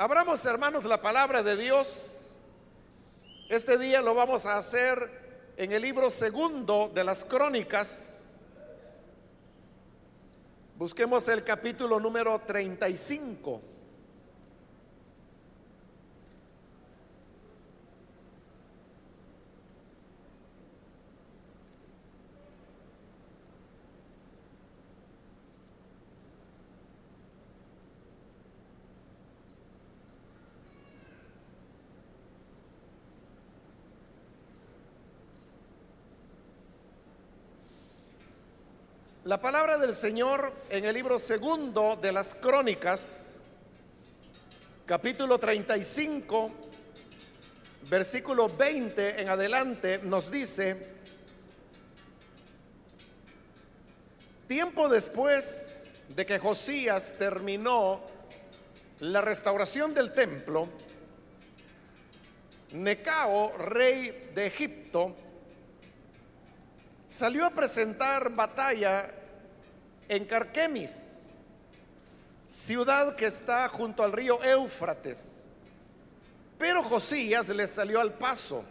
[0.00, 2.38] Abramos, hermanos, la palabra de Dios.
[3.50, 8.24] Este día lo vamos a hacer en el libro segundo de las crónicas.
[10.78, 13.60] Busquemos el capítulo número 35.
[39.30, 43.38] La palabra del Señor en el libro segundo de las crónicas,
[44.84, 46.50] capítulo 35,
[47.88, 50.94] versículo 20 en adelante, nos dice,
[54.48, 58.00] tiempo después de que Josías terminó
[58.98, 60.68] la restauración del templo,
[62.72, 65.14] Necao, rey de Egipto,
[67.06, 69.18] salió a presentar batalla
[70.10, 71.28] en Carquemis,
[72.48, 75.44] ciudad que está junto al río Éufrates.
[76.58, 78.64] Pero Josías le salió al paso.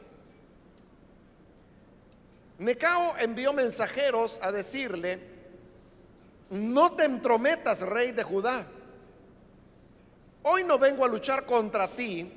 [2.58, 5.18] Necao envió mensajeros a decirle,
[6.50, 8.66] no te entrometas, rey de Judá.
[10.44, 12.34] Hoy no vengo a luchar contra ti,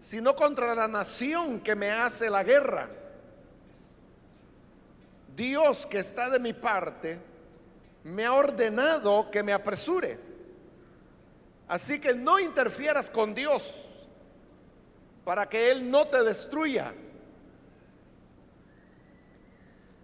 [0.00, 2.88] sino contra la nación que me hace la guerra.
[5.36, 7.35] Dios que está de mi parte,
[8.06, 10.16] me ha ordenado que me apresure.
[11.66, 14.06] Así que no interfieras con Dios
[15.24, 16.94] para que Él no te destruya.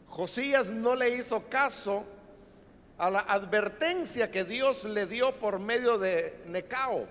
[0.09, 2.05] Josías no le hizo caso
[2.99, 7.07] a la advertencia que Dios le dio por medio de Necao.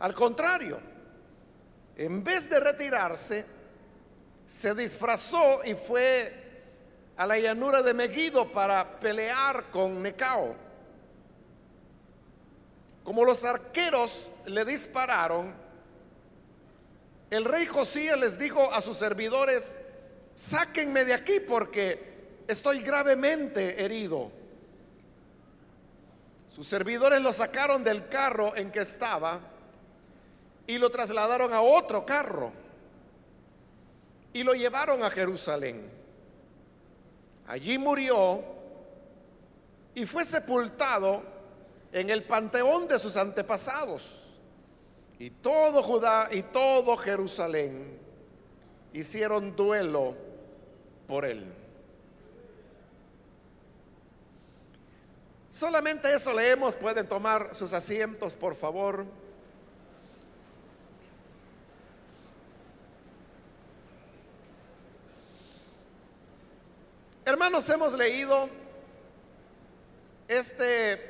[0.00, 0.80] Al contrario,
[1.96, 3.46] en vez de retirarse,
[4.44, 6.45] se disfrazó y fue
[7.16, 10.54] a la llanura de Megiddo para pelear con Necao.
[13.02, 15.54] Como los arqueros le dispararon,
[17.30, 19.78] el rey Josías les dijo a sus servidores,
[20.34, 24.30] sáquenme de aquí porque estoy gravemente herido.
[26.48, 29.40] Sus servidores lo sacaron del carro en que estaba
[30.66, 32.52] y lo trasladaron a otro carro
[34.32, 35.95] y lo llevaron a Jerusalén.
[37.46, 38.42] Allí murió
[39.94, 41.22] y fue sepultado
[41.92, 44.24] en el panteón de sus antepasados.
[45.18, 47.98] Y todo Judá y todo Jerusalén
[48.92, 50.14] hicieron duelo
[51.06, 51.52] por él.
[55.48, 56.76] Solamente eso leemos.
[56.76, 59.06] Pueden tomar sus asientos, por favor.
[67.28, 68.48] Hermanos, hemos leído
[70.28, 71.00] este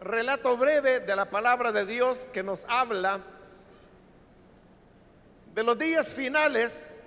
[0.00, 3.20] relato breve de la palabra de Dios que nos habla
[5.54, 7.04] de los días finales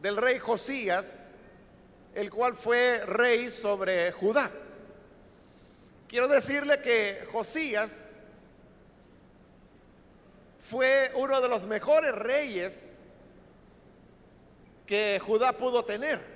[0.00, 1.34] del rey Josías,
[2.14, 4.52] el cual fue rey sobre Judá.
[6.06, 8.20] Quiero decirle que Josías
[10.60, 13.02] fue uno de los mejores reyes
[14.86, 16.35] que Judá pudo tener.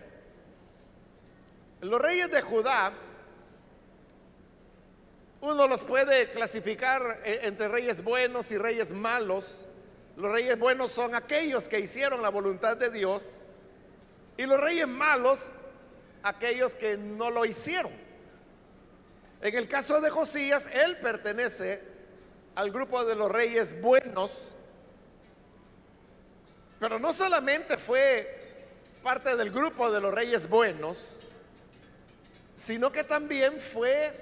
[1.81, 2.93] Los reyes de Judá,
[5.41, 9.67] uno los puede clasificar e-, entre reyes buenos y reyes malos.
[10.17, 13.39] Los reyes buenos son aquellos que hicieron la voluntad de Dios
[14.37, 15.53] y los reyes malos
[16.23, 17.93] aquellos que no lo hicieron.
[19.41, 21.83] En el caso de Josías, él pertenece
[22.55, 24.55] al grupo de los reyes buenos,
[26.79, 28.39] pero no solamente fue
[29.03, 31.20] parte del grupo de los reyes buenos,
[32.61, 34.13] sino que también fue,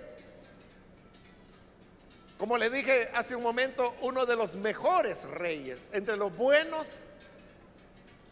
[2.38, 7.02] como le dije hace un momento, uno de los mejores reyes, entre los buenos,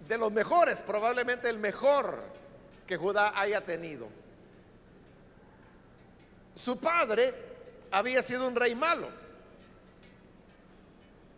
[0.07, 2.23] de los mejores, probablemente el mejor
[2.87, 4.07] que Judá haya tenido.
[6.55, 7.35] Su padre
[7.91, 9.09] había sido un rey malo.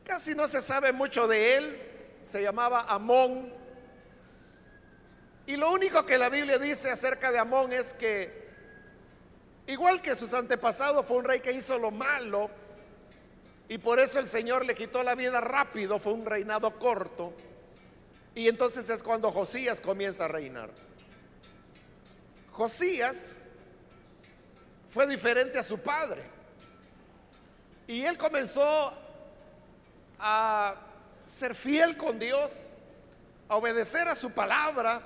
[0.04, 1.82] Casi no se sabe mucho de él.
[2.22, 3.50] Se llamaba Amón.
[5.46, 8.47] Y lo único que la Biblia dice acerca de Amón es que
[9.68, 12.50] Igual que sus antepasados, fue un rey que hizo lo malo
[13.68, 17.34] y por eso el Señor le quitó la vida rápido, fue un reinado corto.
[18.34, 20.70] Y entonces es cuando Josías comienza a reinar.
[22.50, 23.36] Josías
[24.88, 26.22] fue diferente a su padre.
[27.86, 28.94] Y él comenzó
[30.18, 30.76] a
[31.26, 32.72] ser fiel con Dios,
[33.50, 35.02] a obedecer a su palabra,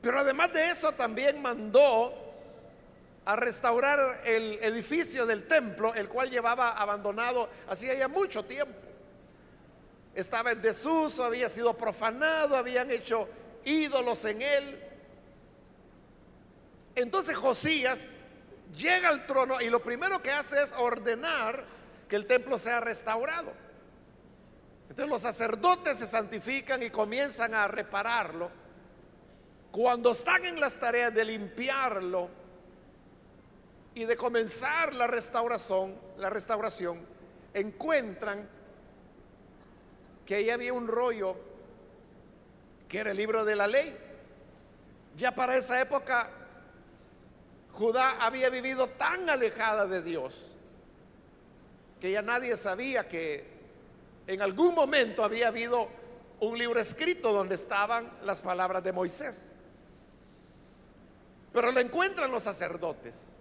[0.00, 2.29] pero además de eso también mandó
[3.24, 8.88] a restaurar el edificio del templo, el cual llevaba abandonado hacía ya mucho tiempo.
[10.14, 13.28] Estaba en desuso, había sido profanado, habían hecho
[13.64, 14.80] ídolos en él.
[16.94, 18.14] Entonces Josías
[18.76, 21.64] llega al trono y lo primero que hace es ordenar
[22.08, 23.52] que el templo sea restaurado.
[24.88, 28.50] Entonces los sacerdotes se santifican y comienzan a repararlo.
[29.70, 32.39] Cuando están en las tareas de limpiarlo
[33.94, 37.04] y de comenzar la restauración, la restauración,
[37.54, 38.48] encuentran
[40.24, 41.36] que ahí había un rollo
[42.88, 43.96] que era el libro de la ley.
[45.16, 46.30] Ya para esa época
[47.72, 50.54] Judá había vivido tan alejada de Dios
[52.00, 53.44] que ya nadie sabía que
[54.26, 55.88] en algún momento había habido
[56.40, 59.52] un libro escrito donde estaban las palabras de Moisés.
[61.52, 63.34] Pero lo encuentran los sacerdotes.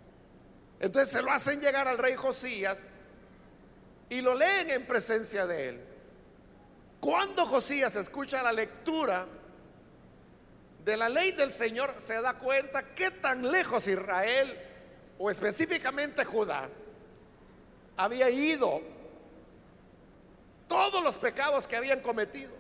[0.80, 2.96] Entonces se lo hacen llegar al rey Josías
[4.10, 5.86] y lo leen en presencia de él.
[7.00, 9.28] Cuando Josías escucha la lectura
[10.84, 14.58] de la ley del Señor, se da cuenta que tan lejos Israel,
[15.18, 16.70] o específicamente Judá,
[17.98, 18.82] había ido
[20.68, 22.52] todos los pecados que habían cometido.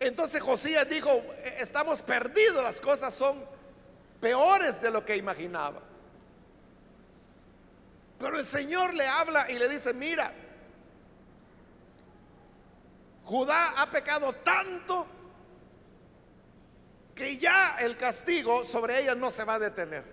[0.00, 3.44] Entonces Josías dijo, e-, estamos perdidos, las cosas son
[4.20, 5.80] peores de lo que imaginaba.
[8.18, 10.32] Pero el Señor le habla y le dice, mira,
[13.24, 15.06] Judá ha pecado tanto
[17.14, 20.04] que ya el castigo sobre ella no se va a detener.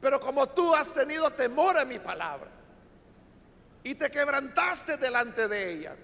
[0.00, 2.50] Pero como tú has tenido temor a mi palabra
[3.82, 5.96] y te quebrantaste delante de ella,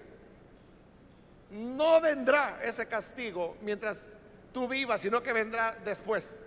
[1.51, 4.13] no vendrá ese castigo mientras
[4.53, 6.45] tú vivas, sino que vendrá después.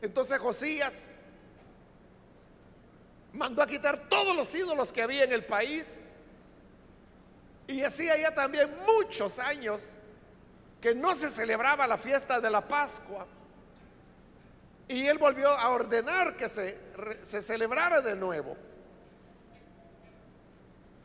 [0.00, 1.14] Entonces Josías
[3.32, 6.06] mandó a quitar todos los ídolos que había en el país
[7.66, 9.96] y hacía ya también muchos años
[10.80, 13.26] que no se celebraba la fiesta de la Pascua.
[14.86, 16.78] Y él volvió a ordenar que se,
[17.22, 18.54] se celebrara de nuevo.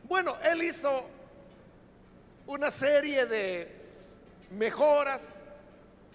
[0.04, 1.08] Bueno, él hizo
[2.46, 3.80] una serie de
[4.50, 5.44] mejoras,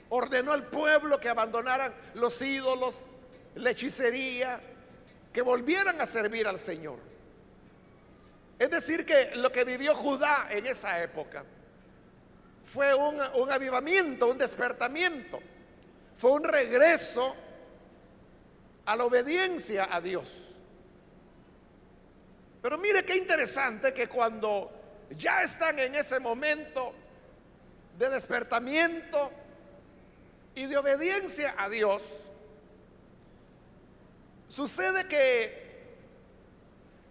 [0.09, 3.11] ordenó al pueblo que abandonaran los ídolos,
[3.55, 4.61] la hechicería,
[5.33, 6.99] que volvieran a servir al Señor.
[8.57, 11.43] Es decir, que lo que vivió Judá en esa época
[12.63, 15.39] fue un, avivamiento, un despertamiento,
[16.15, 17.35] fue un regreso
[18.85, 20.41] a la obediencia a Dios.
[22.61, 24.71] Pero mire qué interesante que cuando
[25.11, 26.93] ya están en ese momento
[27.97, 29.31] de despertamiento
[30.55, 32.01] y de obediencia a Dios,
[34.47, 35.65] sucede que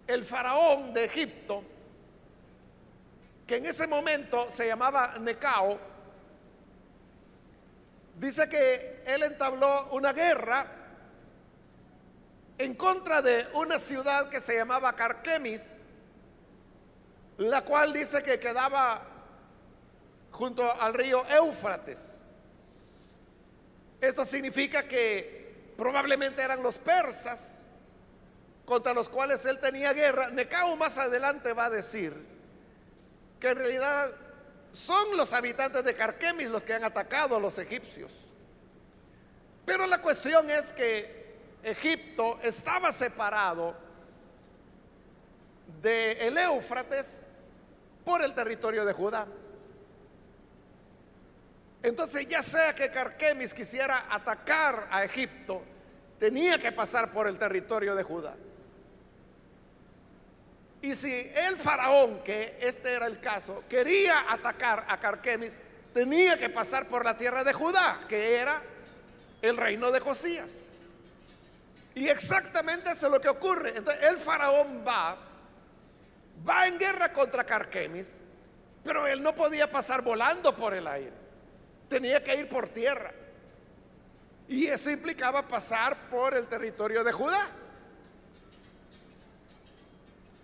[0.07, 1.63] el faraón de Egipto,
[3.45, 5.79] que en ese momento se llamaba Necao,
[8.17, 10.65] dice que él entabló una guerra
[12.57, 15.81] en contra de una ciudad que se llamaba Carquemis,
[17.37, 19.01] la cual dice que quedaba
[20.31, 22.24] junto al río Éufrates.
[24.01, 27.69] Esto significa que probablemente eran los persas
[28.65, 32.13] contra los cuales él tenía guerra, Necao más adelante va a decir
[33.39, 34.11] que en realidad
[34.71, 38.11] son los habitantes de Carquemis los que han atacado a los egipcios.
[39.65, 43.75] Pero la cuestión es que Egipto estaba separado
[45.81, 47.25] de el Éufrates
[48.03, 49.27] por el territorio de Judá.
[51.85, 55.61] Entonces, ya sea que Carquemis quisiera atacar a Egipto,
[56.17, 58.35] tenía que pasar por el territorio de Judá.
[60.81, 65.51] Y si el faraón, que este era el caso, quería atacar a Carquemis,
[65.93, 68.63] tenía que pasar por la tierra de Judá, que era
[69.43, 70.69] el reino de Josías.
[71.93, 73.77] Y exactamente eso es lo que ocurre.
[73.77, 75.19] Entonces el faraón va,
[76.49, 78.17] va en guerra contra Carquemis,
[78.83, 81.24] pero él no podía pasar volando por el aire.
[81.89, 83.11] Tenía que ir por tierra.
[84.47, 87.47] Y eso implicaba pasar por el territorio de Judá.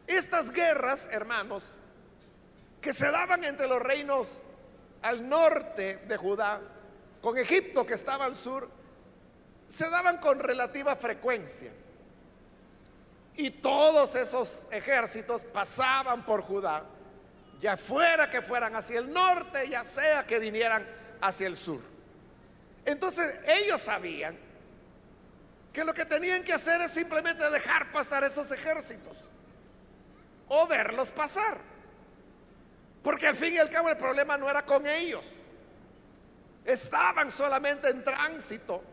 [0.07, 1.73] Estas guerras, hermanos,
[2.81, 4.41] que se daban entre los reinos
[5.03, 6.61] al norte de Judá,
[7.21, 8.69] con Egipto que estaba al sur,
[9.67, 11.71] se daban con relativa frecuencia.
[13.35, 16.83] Y todos esos ejércitos pasaban por Judá,
[17.61, 20.85] ya fuera que fueran hacia el norte, ya sea que vinieran
[21.21, 21.81] hacia el sur.
[22.85, 24.37] Entonces ellos sabían
[25.71, 29.17] que lo que tenían que hacer es simplemente dejar pasar esos ejércitos
[30.47, 31.57] o verlos pasar.
[33.03, 35.25] Porque al fin y al cabo el problema no era con ellos.
[36.65, 38.83] Estaban solamente en tránsito.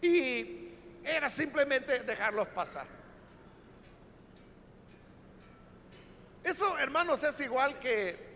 [0.00, 0.70] Y
[1.04, 2.86] era simplemente dejarlos pasar.
[6.42, 8.31] Eso, hermanos, es igual que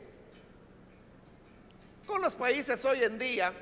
[2.07, 3.53] con los países hoy en día.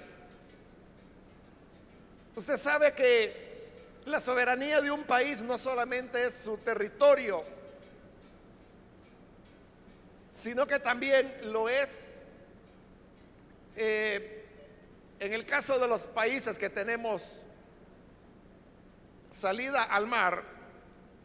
[2.36, 3.44] Usted sabe que
[4.06, 7.42] la soberanía de un país no solamente es su territorio,
[10.34, 12.20] sino que también lo es
[13.76, 14.44] eh,
[15.20, 17.42] en el caso de los países que tenemos
[19.30, 20.44] salida al mar,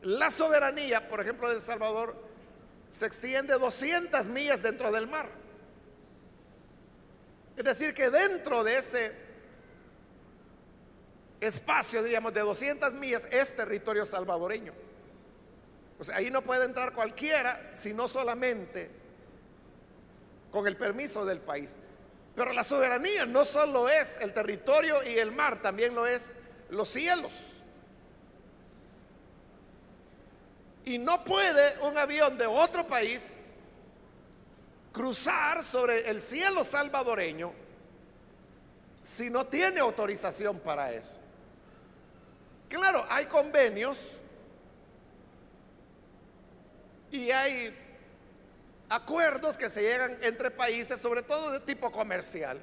[0.02, 2.16] la soberanía, por ejemplo, de El Salvador,
[2.90, 5.39] se extiende 200 millas dentro del mar.
[7.60, 9.12] Es decir, que dentro de ese
[11.42, 14.72] espacio, diríamos, de 200 millas es territorio salvadoreño.
[16.00, 18.90] O sea, ahí no puede entrar cualquiera, sino solamente
[20.52, 21.76] con el permiso del país.
[22.34, 26.36] Pero la soberanía no solo es el territorio y el mar, también lo es
[26.70, 27.58] los cielos.
[30.86, 33.49] Y no puede un avión de otro país
[35.00, 37.54] cruzar sobre el cielo salvadoreño
[39.02, 41.14] si no tiene autorización para eso.
[42.68, 43.98] Claro, hay convenios
[47.10, 47.74] y hay
[48.90, 52.60] acuerdos que se llegan entre países, sobre todo de tipo comercial,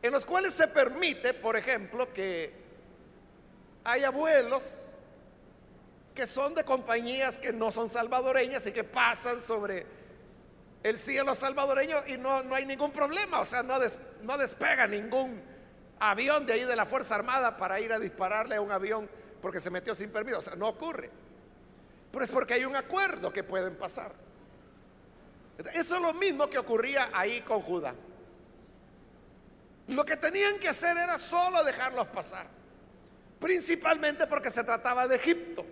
[0.00, 2.52] en los cuales se permite, por ejemplo, que
[3.82, 4.94] haya vuelos
[6.14, 9.97] que son de compañías que no son salvadoreñas y que pasan sobre
[10.82, 13.74] el cielo salvadoreño y no, no hay ningún problema, o sea, no,
[14.22, 15.42] no despega ningún
[15.98, 19.08] avión de ahí de la Fuerza Armada para ir a dispararle a un avión
[19.42, 21.10] porque se metió sin permiso, o sea, no ocurre.
[22.12, 24.12] Pero es porque hay un acuerdo que pueden pasar.
[25.74, 27.94] Eso es lo mismo que ocurría ahí con Judá.
[29.88, 32.46] Lo que tenían que hacer era solo dejarlos pasar,
[33.40, 35.66] principalmente porque se trataba de Egipto.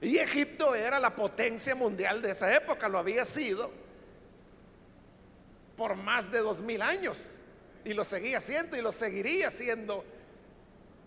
[0.00, 3.83] Y Egipto era la potencia mundial de esa época, lo había sido
[5.76, 7.40] por más de dos mil años.
[7.84, 10.04] Y lo seguía siendo y lo seguiría siendo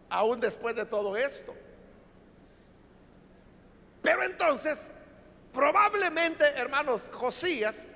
[0.09, 1.55] aún después de todo esto.
[4.01, 4.93] Pero entonces,
[5.51, 7.91] probablemente, hermanos, Josías,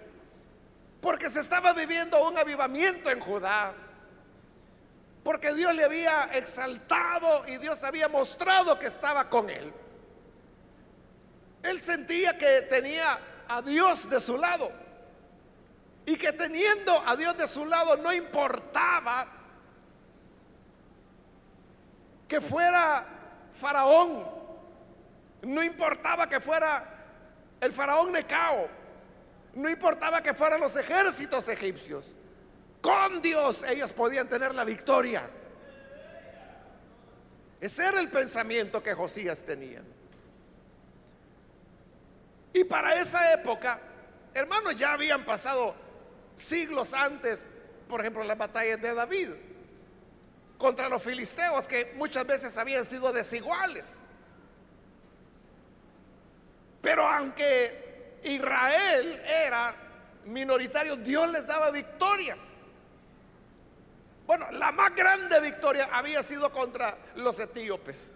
[0.99, 3.73] porque se estaba viviendo un avivamiento en Judá,
[5.23, 9.71] porque Dios le había exaltado y Dios había mostrado que estaba con él.
[11.63, 14.71] Él sentía que tenía a Dios de su lado.
[16.11, 19.25] Y que teniendo a Dios de su lado no importaba
[22.27, 23.05] que fuera
[23.53, 24.27] faraón.
[25.43, 26.83] No importaba que fuera
[27.61, 28.67] el faraón Necao.
[29.53, 32.11] No importaba que fueran los ejércitos egipcios.
[32.81, 35.29] Con Dios ellos podían tener la victoria.
[37.61, 39.81] Ese era el pensamiento que Josías tenía.
[42.51, 43.79] Y para esa época,
[44.33, 45.89] hermanos, ya habían pasado
[46.41, 47.49] siglos antes,
[47.87, 49.29] por ejemplo, las batallas de David
[50.57, 54.09] contra los filisteos, que muchas veces habían sido desiguales.
[56.81, 59.73] Pero aunque Israel era
[60.25, 62.61] minoritario, Dios les daba victorias.
[64.27, 68.15] Bueno, la más grande victoria había sido contra los etíopes,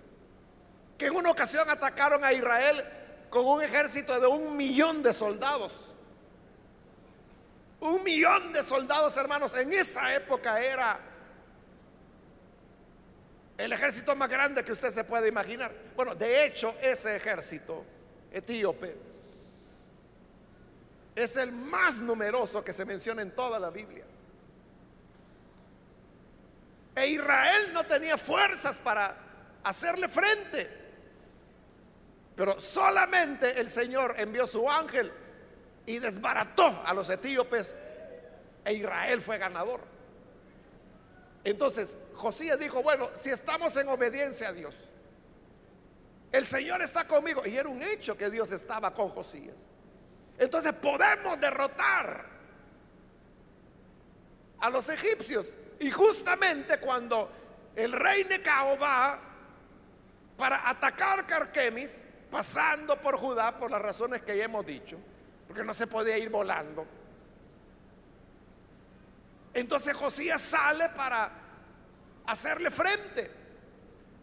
[0.98, 2.86] que en una ocasión atacaron a Israel
[3.30, 5.95] con un ejército de un millón de soldados.
[7.86, 11.00] Un millón de soldados, hermanos, en esa época era
[13.58, 15.72] el ejército más grande que usted se puede imaginar.
[15.96, 17.86] Bueno, de hecho, ese ejército
[18.32, 18.98] etíope
[21.16, 24.04] es el más numeroso que se menciona en toda la Biblia.
[26.96, 29.16] E Israel no tenía fuerzas para
[29.64, 30.86] hacerle frente.
[32.36, 35.12] Pero solamente el Señor envió su ángel
[35.86, 37.74] y desbarató a los etíopes
[38.64, 39.82] e Israel fue ganador.
[41.44, 44.76] Entonces Josías dijo, bueno, si estamos en obediencia a Dios,
[46.32, 47.44] el Señor está conmigo.
[47.46, 49.68] Y era un hecho que Dios estaba con Josías.
[50.38, 52.26] Entonces podemos derrotar
[54.60, 55.56] a los egipcios.
[55.80, 57.30] Y justamente cuando
[57.76, 59.20] el rey Necao va
[60.36, 64.98] para atacar Carquemis, pasando por Judá por las razones que ya hemos dicho,
[65.48, 66.86] porque no se podía ir volando.
[69.54, 71.32] Entonces Josías sale para
[72.26, 73.32] hacerle frente,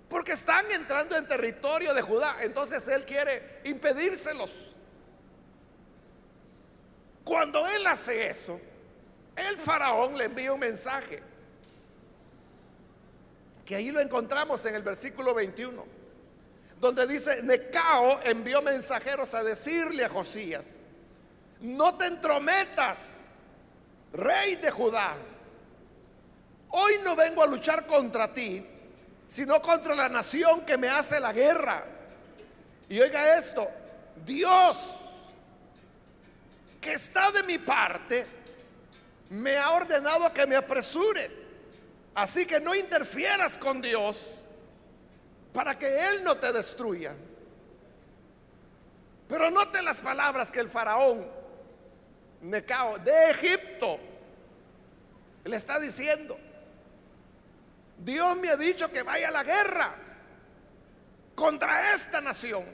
[0.09, 4.75] porque están entrando en territorio de Judá, entonces él quiere impedírselos.
[7.25, 8.61] Cuando él hace eso,
[9.37, 11.23] el faraón le envía un mensaje,
[13.65, 15.83] que ahí lo encontramos en el versículo 21,
[16.79, 20.85] donde dice, Necao envió mensajeros a decirle a Josías,
[21.63, 23.27] no te entrometas,
[24.13, 25.15] rey de Judá,
[26.71, 28.67] hoy no vengo a luchar contra ti,
[29.29, 31.85] sino contra la nación que me hace la guerra.
[32.89, 33.69] Y oiga esto,
[34.25, 35.01] Dios
[36.81, 38.27] que está de mi parte,
[39.31, 41.31] me ha ordenado que me apresure.
[42.15, 44.35] Así que no interfieras con Dios
[45.55, 47.15] para que Él no te destruya.
[49.29, 51.42] Pero note las palabras que el faraón
[52.43, 53.99] Necao de Egipto
[55.45, 56.39] le está diciendo.
[57.99, 59.95] Dios me ha dicho que vaya a la guerra
[61.35, 62.65] contra esta nación.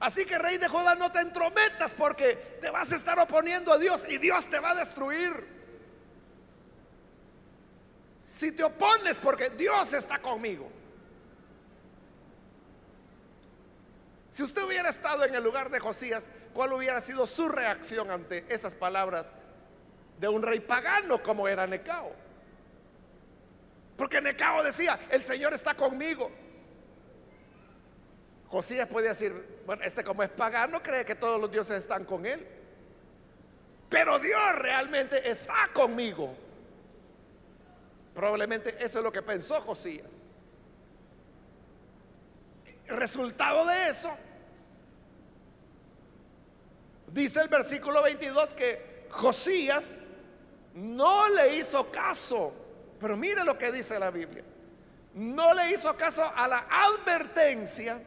[0.00, 3.78] Así que rey de Judá, no te entrometas porque te vas a estar oponiendo a
[3.78, 5.58] Dios y Dios te va a destruir.
[8.22, 10.70] Si te opones porque Dios está conmigo.
[14.38, 18.44] Si usted hubiera estado en el lugar de Josías, ¿cuál hubiera sido su reacción ante
[18.48, 19.32] esas palabras
[20.20, 22.12] de un rey pagano como era Necao?
[23.96, 26.30] Porque Necao decía, el Señor está conmigo.
[28.46, 32.24] Josías puede decir, bueno, este como es pagano cree que todos los dioses están con
[32.24, 32.46] él.
[33.88, 36.32] Pero Dios realmente está conmigo.
[38.14, 40.28] Probablemente eso es lo que pensó Josías.
[42.86, 44.16] Resultado de eso,
[47.12, 50.02] dice el versículo 22 que Josías
[50.74, 52.52] no le hizo caso.
[53.00, 54.44] Pero mire lo que dice la Biblia.
[55.14, 58.00] No le hizo caso a la advertencia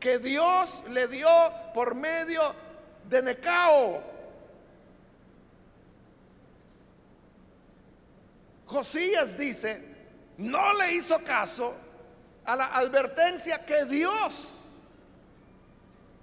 [0.00, 1.28] que Dios le dio
[1.72, 2.42] por medio
[3.08, 4.02] de Necao.
[8.66, 9.82] Josías dice,
[10.38, 11.74] no le hizo caso
[12.44, 14.60] a la advertencia que Dios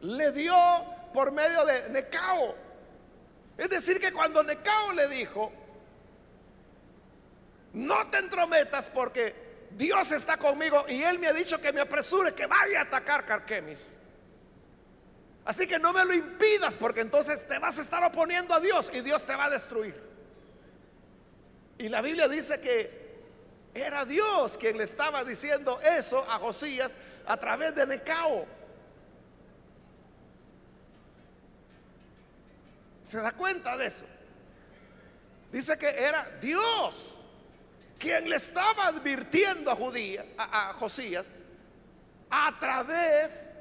[0.01, 0.55] le dio
[1.13, 2.55] por medio de Necao.
[3.57, 5.51] Es decir, que cuando Necao le dijo,
[7.73, 12.33] no te entrometas porque Dios está conmigo y Él me ha dicho que me apresure,
[12.33, 13.97] que vaya a atacar Carquemis.
[15.45, 18.91] Así que no me lo impidas porque entonces te vas a estar oponiendo a Dios
[18.93, 19.95] y Dios te va a destruir.
[21.77, 23.01] Y la Biblia dice que
[23.73, 26.95] era Dios quien le estaba diciendo eso a Josías
[27.25, 28.45] a través de Necao.
[33.03, 34.05] ¿Se da cuenta de eso?
[35.51, 37.17] Dice que era Dios
[37.99, 41.39] quien le estaba advirtiendo a, Judía, a, Josías
[42.29, 43.55] a través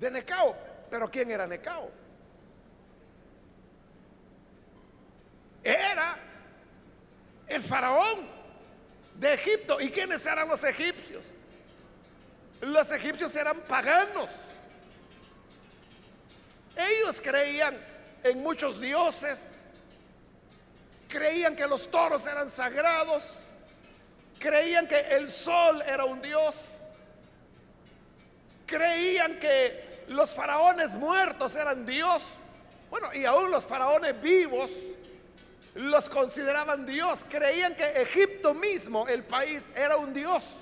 [0.00, 0.56] de Necao.
[0.88, 1.90] Pero ¿quién era Necao?
[5.62, 6.18] Era
[7.46, 8.28] el faraón
[9.16, 9.80] de Egipto.
[9.80, 11.24] ¿Y quiénes eran los egipcios?
[12.60, 14.30] Los egipcios eran paganos.
[16.76, 17.78] Ellos creían
[18.24, 19.60] en muchos dioses,
[21.08, 23.50] creían que los toros eran sagrados,
[24.38, 26.54] creían que el sol era un dios,
[28.66, 32.30] creían que los faraones muertos eran Dios,
[32.90, 34.70] bueno, y aún los faraones vivos
[35.74, 40.56] los consideraban Dios, creían que Egipto mismo, el país, era un Dios,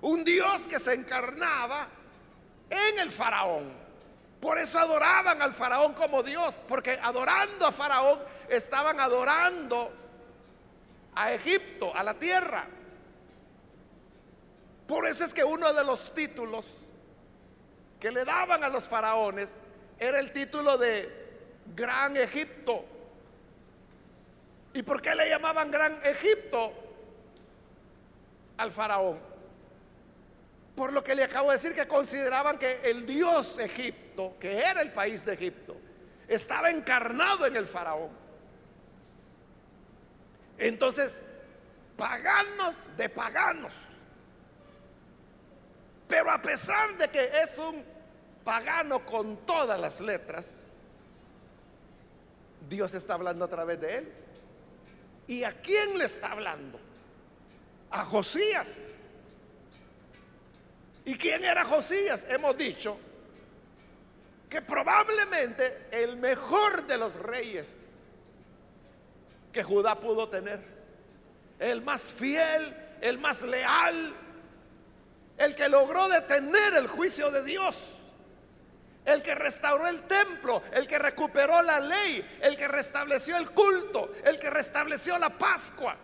[0.00, 1.88] un Dios que se encarnaba
[2.70, 3.85] en el faraón.
[4.40, 9.90] Por eso adoraban al faraón como Dios, porque adorando a faraón estaban adorando
[11.14, 12.66] a Egipto, a la tierra.
[14.86, 16.66] Por eso es que uno de los títulos
[17.98, 19.56] que le daban a los faraones
[19.98, 21.26] era el título de
[21.74, 22.84] Gran Egipto.
[24.74, 26.72] ¿Y por qué le llamaban Gran Egipto
[28.58, 29.18] al faraón?
[30.76, 34.05] Por lo que le acabo de decir que consideraban que el dios Egipto,
[34.40, 35.76] que era el país de Egipto,
[36.28, 38.10] estaba encarnado en el faraón.
[40.58, 41.24] Entonces,
[41.96, 43.74] paganos de paganos.
[46.08, 47.84] Pero a pesar de que es un
[48.44, 50.64] pagano con todas las letras,
[52.68, 54.12] Dios está hablando a través de él.
[55.26, 56.78] ¿Y a quién le está hablando?
[57.90, 58.86] A Josías.
[61.04, 62.26] ¿Y quién era Josías?
[62.28, 62.98] Hemos dicho
[64.48, 68.02] que probablemente el mejor de los reyes
[69.52, 70.60] que Judá pudo tener,
[71.58, 74.14] el más fiel, el más leal,
[75.38, 78.00] el que logró detener el juicio de Dios,
[79.04, 84.12] el que restauró el templo, el que recuperó la ley, el que restableció el culto,
[84.24, 85.96] el que restableció la Pascua,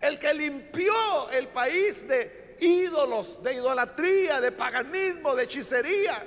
[0.00, 6.24] el que limpió el país de ídolos, de idolatría, de paganismo, de hechicería.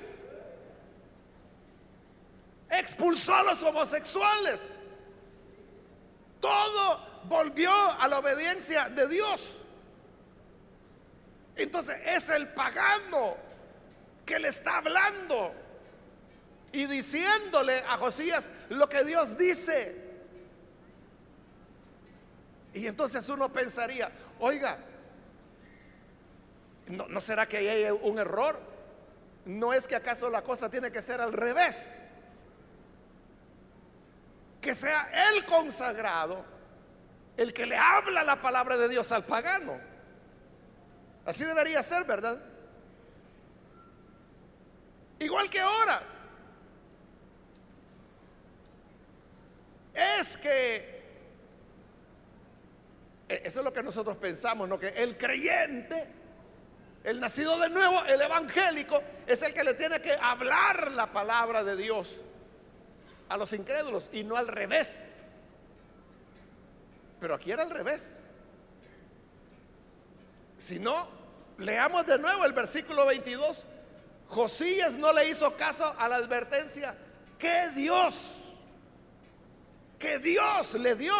[2.71, 4.83] Expulsó a los homosexuales.
[6.39, 9.57] Todo volvió a la obediencia de Dios.
[11.55, 13.35] Entonces es el pagano
[14.25, 15.53] que le está hablando
[16.71, 20.09] y diciéndole a Josías lo que Dios dice.
[22.73, 24.77] Y entonces uno pensaría, oiga,
[26.87, 28.57] ¿no, será que hay un error?
[29.45, 32.10] ¿No es que acaso la cosa tiene que ser al revés?
[34.61, 36.45] Que sea el consagrado
[37.37, 39.79] el que le habla la palabra de Dios al pagano.
[41.25, 42.39] Así debería ser, ¿verdad?
[45.19, 46.01] Igual que ahora.
[49.93, 51.01] Es que,
[53.27, 54.79] e, eso es lo que nosotros pensamos, ¿no?
[54.79, 56.07] Que el creyente,
[57.03, 61.63] el nacido de nuevo, el evangélico, es el que le tiene que hablar la palabra
[61.63, 62.21] de Dios
[63.31, 65.21] a los incrédulos y no al revés.
[67.21, 68.27] Pero aquí era al revés.
[70.57, 71.07] Si no,
[71.57, 73.63] leamos de nuevo el versículo 22.
[74.27, 76.93] Josías no le hizo caso a la advertencia
[77.39, 78.57] que Dios,
[79.97, 81.15] que Dios le dio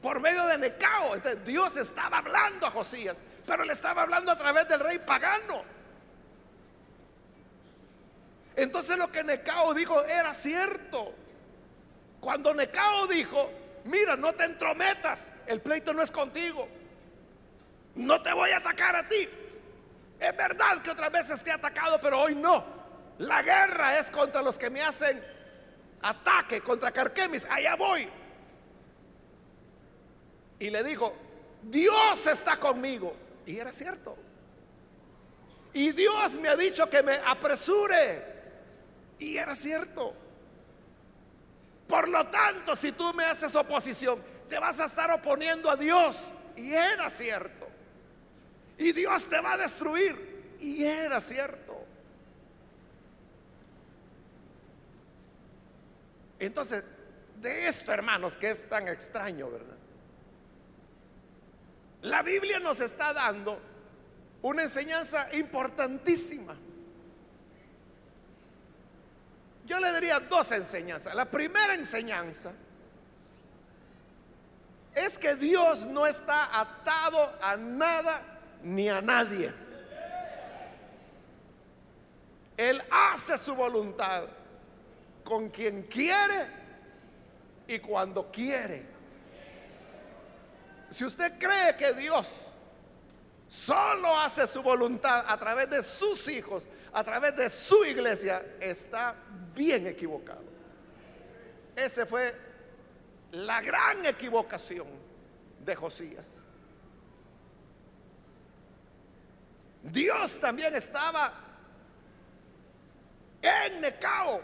[0.00, 1.16] por medio de Necao.
[1.16, 5.64] Entonces, Dios estaba hablando a Josías, pero le estaba hablando a través del rey pagano.
[8.60, 11.14] Entonces lo que Necao dijo era cierto.
[12.20, 13.50] Cuando Necao dijo,
[13.84, 16.68] mira, no te entrometas, el pleito no es contigo,
[17.94, 19.26] no te voy a atacar a ti.
[20.18, 22.62] Es verdad que otras veces te he atacado, pero hoy no.
[23.16, 25.24] La guerra es contra los que me hacen
[26.02, 28.06] ataque, contra Carquemis, allá voy.
[30.58, 31.14] Y le dijo,
[31.62, 33.16] Dios está conmigo.
[33.46, 34.18] Y era cierto.
[35.72, 38.29] Y Dios me ha dicho que me apresure.
[39.20, 40.12] Y era cierto.
[41.86, 46.28] Por lo tanto, si tú me haces oposición, te vas a estar oponiendo a Dios.
[46.56, 47.68] Y era cierto.
[48.78, 50.56] Y Dios te va a destruir.
[50.60, 51.84] Y era cierto.
[56.38, 56.84] Entonces,
[57.36, 59.76] de esto, hermanos, que es tan extraño, ¿verdad?
[62.02, 63.60] La Biblia nos está dando
[64.40, 66.56] una enseñanza importantísima.
[69.70, 71.14] Yo le daría dos enseñanzas.
[71.14, 72.52] La primera enseñanza
[74.92, 78.20] es que Dios no está atado a nada
[78.64, 79.54] ni a nadie.
[82.56, 84.24] Él hace su voluntad
[85.22, 86.48] con quien quiere
[87.68, 88.84] y cuando quiere.
[90.90, 92.40] Si usted cree que Dios
[93.46, 99.14] solo hace su voluntad a través de sus hijos, a través de su iglesia, está
[99.54, 100.42] bien equivocado.
[101.76, 102.34] Esa fue
[103.32, 104.88] la gran equivocación
[105.64, 106.44] de Josías.
[109.82, 111.32] Dios también estaba
[113.40, 114.42] en Necao,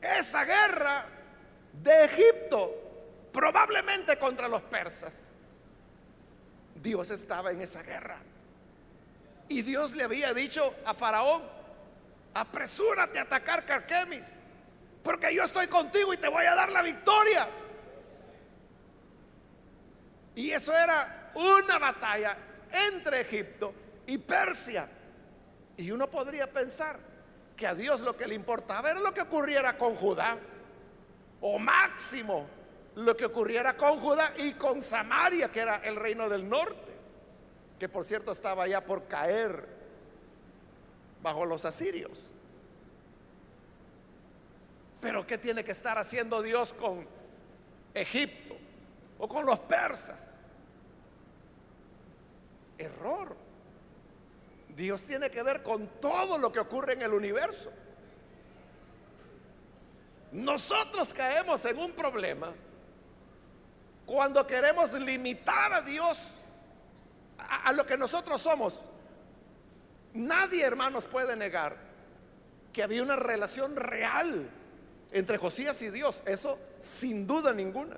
[0.00, 1.06] esa guerra
[1.82, 5.32] de Egipto, probablemente contra los persas.
[6.74, 8.18] Dios estaba en esa guerra.
[9.48, 11.42] Y Dios le había dicho a Faraón,
[12.34, 14.38] apresúrate a atacar Carquemis,
[15.02, 17.46] porque yo estoy contigo y te voy a dar la victoria.
[20.34, 22.36] Y eso era una batalla
[22.88, 23.74] entre Egipto
[24.06, 24.88] y Persia.
[25.76, 26.98] Y uno podría pensar
[27.56, 30.38] que a Dios lo que le importaba era lo que ocurriera con Judá,
[31.40, 32.48] o máximo
[32.96, 36.83] lo que ocurriera con Judá y con Samaria, que era el reino del norte,
[37.84, 39.68] que por cierto estaba ya por caer
[41.22, 42.32] bajo los asirios.
[45.02, 47.06] Pero ¿qué tiene que estar haciendo Dios con
[47.92, 48.56] Egipto
[49.18, 50.36] o con los persas?
[52.78, 53.36] Error.
[54.74, 57.70] Dios tiene que ver con todo lo que ocurre en el universo.
[60.32, 62.50] Nosotros caemos en un problema
[64.06, 66.38] cuando queremos limitar a Dios
[67.48, 68.82] a, lo que nosotros somos.
[70.12, 71.76] Nadie, hermanos, puede negar
[72.72, 74.50] que había una relación real
[75.12, 76.22] entre Josías y Dios.
[76.26, 77.96] Eso sin duda ninguna.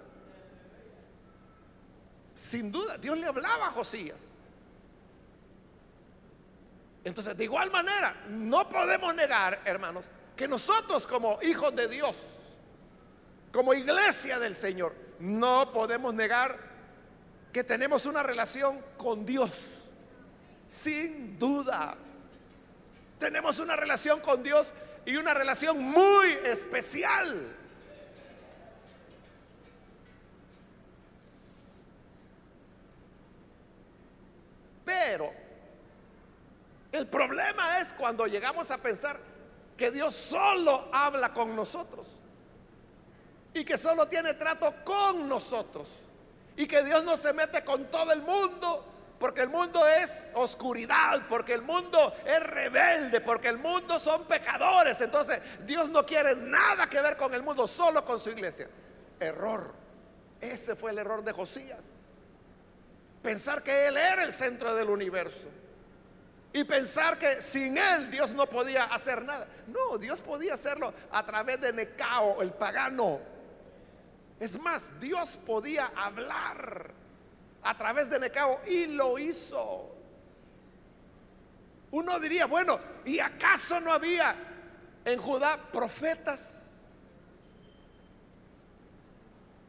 [2.35, 4.33] Sin duda, Dios le hablaba a Josías.
[7.05, 12.19] Entonces, de igual manera, no podemos negar, hermanos, que nosotros como hijos de Dios,
[13.53, 16.76] como iglesia del Señor, no podemos negar
[17.57, 19.51] que tenemos una relación con Dios.
[20.67, 21.97] Sin duda.
[23.19, 24.75] Tenemos una relación con Dios
[25.07, 27.57] y una relación muy especial.
[34.85, 35.33] Pero
[36.93, 39.19] el problema es cuando llegamos a pensar
[39.79, 42.21] que Dios solo habla con nosotros
[43.55, 46.06] y que solo tiene trato con nosotros
[46.57, 51.23] y que Dios no se mete con todo el mundo porque el mundo es oscuridad,
[51.29, 55.01] porque el mundo es rebelde, porque el mundo son pecadores.
[55.01, 58.69] Entonces Dios no quiere nada que ver con el mundo, solo con su iglesia.
[59.19, 59.73] Error.
[60.41, 61.83] Ese fue el error de Josías.
[63.23, 65.49] Pensar que Él era el centro del universo
[66.57, 69.47] y pensar que sin él Dios no podía hacer nada.
[69.67, 73.21] No, Dios podía hacerlo a través de Necao, el pagano.
[74.39, 76.91] Es más, Dios podía hablar
[77.63, 79.95] a través de Necao y lo hizo.
[81.91, 84.35] Uno diría, bueno, ¿y acaso no había
[85.05, 86.83] en Judá profetas?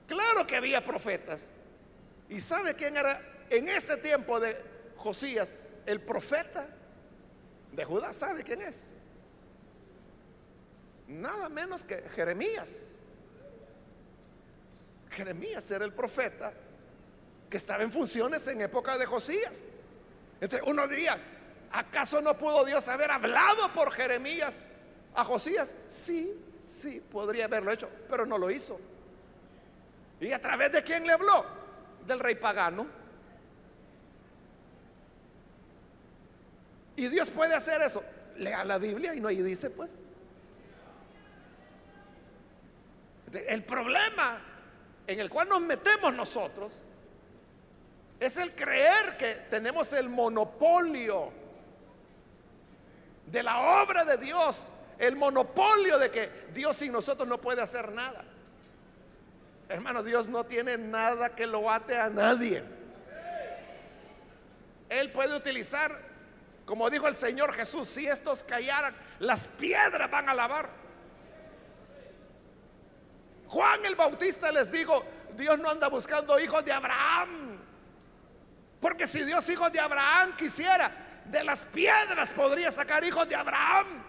[0.08, 1.52] Claro que había profetas.
[2.30, 4.58] ¿Y sabe quién era en ese tiempo de
[4.96, 6.68] Josías el profeta?
[7.78, 8.96] de Judá, ¿sabe quién es?
[11.08, 13.00] Nada menos que Jeremías.
[15.18, 16.54] Jeremías era el profeta
[17.50, 19.64] que estaba en funciones en época de Josías.
[20.40, 21.20] Entonces uno diría,
[21.72, 24.70] ¿acaso no pudo Dios haber hablado por Jeremías
[25.16, 25.76] a Josías?
[25.88, 28.80] Sí, sí, podría haberlo hecho, pero no lo hizo.
[30.22, 31.44] ¿Y a través de quién le habló?
[32.06, 32.86] Del rey pagano.
[36.96, 38.04] Y Dios puede hacer eso.
[38.38, 40.00] Lea la Biblia y no ahí dice, pues.
[43.34, 44.57] El problema
[45.08, 46.74] en el cual nos metemos nosotros
[48.20, 51.32] es el creer que tenemos el monopolio
[53.26, 57.92] de la obra de Dios, el monopolio de que Dios sin nosotros no puede hacer
[57.92, 58.24] nada.
[59.70, 62.64] Hermano, Dios no tiene nada que lo ate a nadie.
[64.90, 66.08] Él puede utilizar
[66.68, 70.70] como dijo el Señor Jesús, si estos callaran, las piedras van a lavar.
[73.50, 75.04] Juan el Bautista les dijo,
[75.36, 77.58] Dios no anda buscando hijos de Abraham.
[78.80, 80.92] Porque si Dios hijos de Abraham quisiera,
[81.26, 84.04] de las piedras podría sacar hijos de Abraham.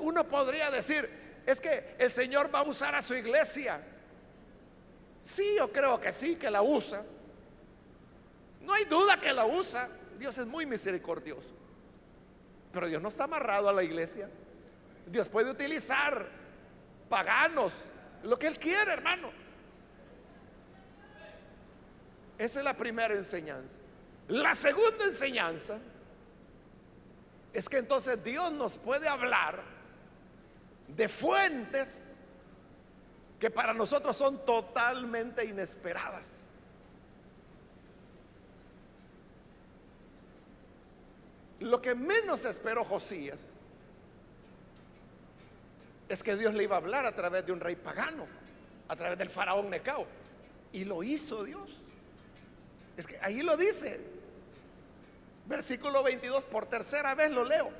[0.00, 1.08] Uno podría decir,
[1.46, 3.80] es que el Señor va a usar a su iglesia.
[5.22, 7.04] Sí, yo creo que sí, que la usa.
[8.62, 9.88] No hay duda que la usa.
[10.18, 11.50] Dios es muy misericordioso.
[12.72, 14.28] Pero Dios no está amarrado a la iglesia.
[15.06, 16.28] Dios puede utilizar
[17.08, 17.86] paganos,
[18.22, 19.30] lo que Él quiere, hermano.
[22.38, 23.78] Esa es la primera enseñanza.
[24.28, 25.78] La segunda enseñanza
[27.52, 29.62] es que entonces Dios nos puede hablar
[30.88, 32.18] de fuentes
[33.38, 36.48] que para nosotros son totalmente inesperadas.
[41.60, 43.55] Lo que menos esperó Josías
[46.08, 48.26] es que Dios le iba a hablar a través de un rey pagano,
[48.88, 50.06] a través del faraón Necao.
[50.72, 51.80] Y lo hizo Dios.
[52.96, 54.00] Es que ahí lo dice.
[55.46, 57.70] Versículo 22, por tercera vez lo leo.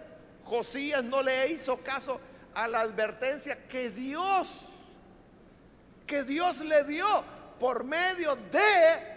[0.45, 2.21] Josías no le hizo caso
[2.55, 4.71] a la advertencia que Dios,
[6.07, 7.25] que Dios le dio
[7.59, 9.17] por medio de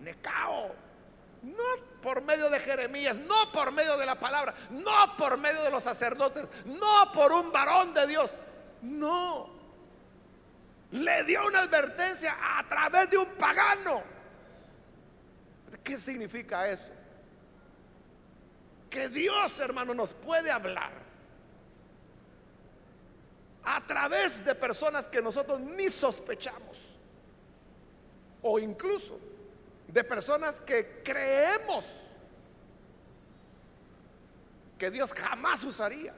[0.00, 0.74] Necao.
[1.42, 1.64] No
[2.02, 5.82] por medio de Jeremías, no por medio de la palabra, no por medio de los
[5.82, 8.32] sacerdotes, no por un varón de Dios.
[8.82, 9.48] No.
[10.92, 14.02] Le dio una advertencia a través de un pagano.
[15.82, 16.90] ¿Qué significa eso?
[18.90, 20.92] Que Dios, hermano, nos puede hablar
[23.62, 26.88] a través de personas que nosotros ni sospechamos.
[28.42, 29.29] O incluso
[29.92, 32.02] de personas que creemos
[34.78, 36.14] que Dios jamás usaría.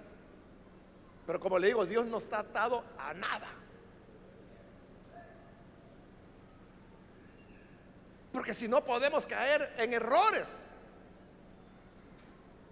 [1.27, 3.49] Pero como le digo, Dios no está atado a nada.
[8.33, 10.69] Porque si no podemos caer en errores.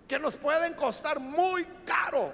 [0.08, 2.32] que nos pueden costar muy caro.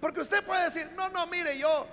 [0.00, 1.86] Porque usted puede decir, no, no, mire, yo,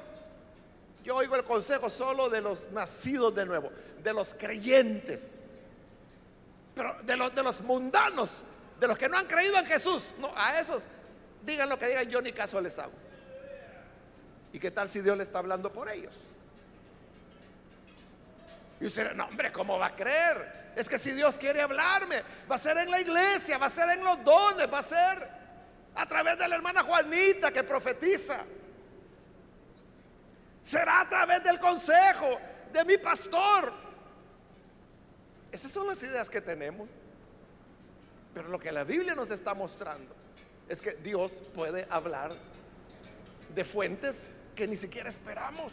[1.07, 3.71] yo oigo el consejo solo de los nacidos de nuevo,
[4.03, 5.45] de los creyentes,
[6.75, 8.41] pero de los, de los mundanos,
[8.77, 10.11] de los que no han creído en Jesús.
[10.19, 10.83] No, a esos,
[11.45, 12.91] digan lo que digan, yo ni caso les hago.
[14.51, 16.13] ¿Y qué tal si Dios le está hablando por ellos?
[18.81, 20.73] Y usted, no, hombre, ¿cómo va a creer?
[20.75, 23.87] Es que si Dios quiere hablarme, va a ser en la iglesia, va a ser
[23.97, 25.25] en los dones, va a ser
[25.95, 28.43] a través de la hermana Juanita que profetiza.
[30.67, 32.37] Será a través del consejo
[32.73, 33.71] de mi pastor.
[35.49, 36.89] Esas son las ideas que tenemos.
[38.33, 40.13] Pero lo que la Biblia nos está mostrando
[40.67, 42.33] es que Dios puede hablar
[43.55, 45.71] de fuentes que ni siquiera esperamos.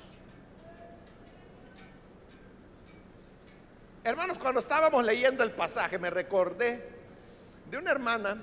[4.04, 6.88] Hermanos, cuando estábamos leyendo el pasaje me recordé
[7.68, 8.40] de una hermana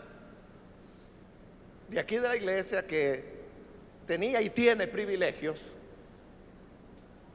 [1.88, 3.40] de aquí de la iglesia que
[4.06, 5.64] tenía y tiene privilegios.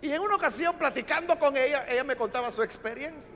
[0.06, 3.34] Y en una ocasión platicando con ella, ella me contaba su experiencia.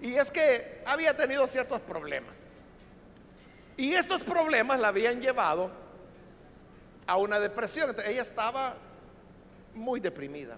[0.00, 2.52] Y es que había tenido ciertos problemas.
[3.76, 5.70] Y estos problemas la habían llevado
[7.06, 7.94] a una depresión.
[8.06, 8.76] ella estaba
[9.74, 10.56] muy deprimida,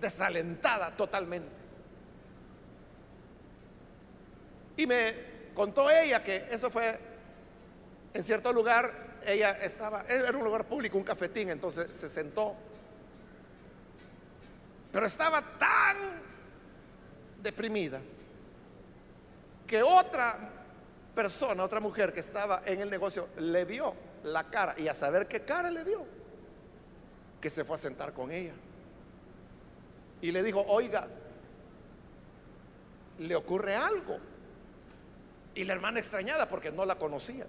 [0.00, 1.50] desalentada totalmente.
[4.76, 5.14] Y me
[5.52, 6.96] contó ella que eso fue
[8.12, 12.54] en cierto lugar, ella estaba, era un lugar público, un cafetín, entonces se sentó.
[14.94, 15.96] Pero estaba tan
[17.42, 18.00] deprimida
[19.66, 20.38] que otra
[21.12, 25.26] persona, otra mujer que estaba en el negocio, le vio la cara y a saber
[25.26, 26.06] qué cara le vio,
[27.40, 28.52] que se fue a sentar con ella.
[30.22, 31.08] Y le dijo, oiga,
[33.18, 34.18] ¿le ocurre algo?
[35.56, 37.48] Y la hermana extrañada porque no la conocía.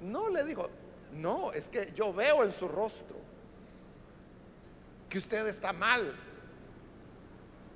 [0.00, 0.70] No le dijo,
[1.12, 3.21] no, es que yo veo en su rostro
[5.12, 6.10] que usted está mal.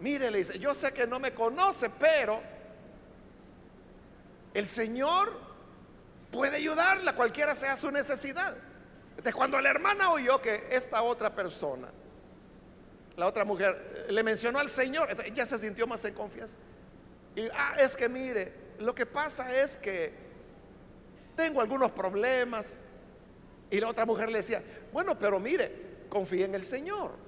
[0.01, 2.41] Mire, le dice, yo sé que no me conoce, pero
[4.55, 5.39] el Señor
[6.33, 8.57] puede ayudarla, cualquiera sea su necesidad.
[9.11, 11.89] Entonces, cuando la hermana oyó que esta otra persona,
[13.19, 16.57] la otra mujer, le mencionó al Señor, ella se sintió más en confianza.
[17.35, 20.11] Y, ah, es que mire, lo que pasa es que
[21.37, 22.79] tengo algunos problemas.
[23.71, 27.26] Y la otra mujer le decía, bueno, pero mire, confíe en el Señor.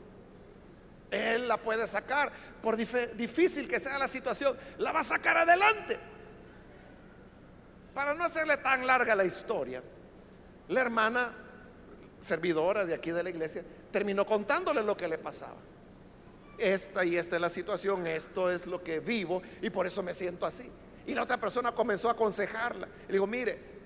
[1.10, 2.30] Él la puede sacar,
[2.62, 5.98] por difícil que sea la situación, la va a sacar adelante.
[7.94, 9.82] Para no hacerle tan larga la historia,
[10.68, 11.32] la hermana
[12.20, 15.56] servidora de aquí de la iglesia terminó contándole lo que le pasaba
[16.58, 20.12] esta y esta es la situación, esto es lo que vivo y por eso me
[20.12, 20.70] siento así.
[21.06, 22.86] Y la otra persona comenzó a aconsejarla.
[23.06, 23.77] Le digo, mire,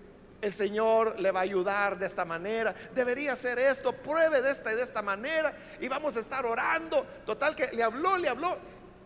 [0.42, 4.72] el Señor le va a ayudar de esta manera, debería hacer esto, pruebe de esta
[4.72, 7.06] y de esta manera y vamos a estar orando.
[7.24, 8.58] Total que le habló, le habló.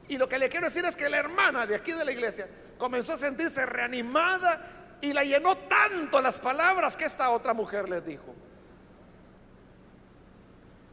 [0.09, 2.49] Y lo que le quiero decir es que la hermana de aquí de la iglesia
[2.79, 8.01] comenzó a sentirse reanimada y la llenó tanto las palabras que esta otra mujer le
[8.01, 8.35] dijo.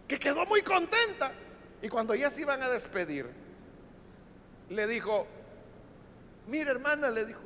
[0.10, 1.32] Que quedó muy contenta.
[1.82, 3.30] Y cuando ya se iban a despedir,
[4.70, 5.26] le dijo,
[6.48, 7.42] mire hermana, le dijo,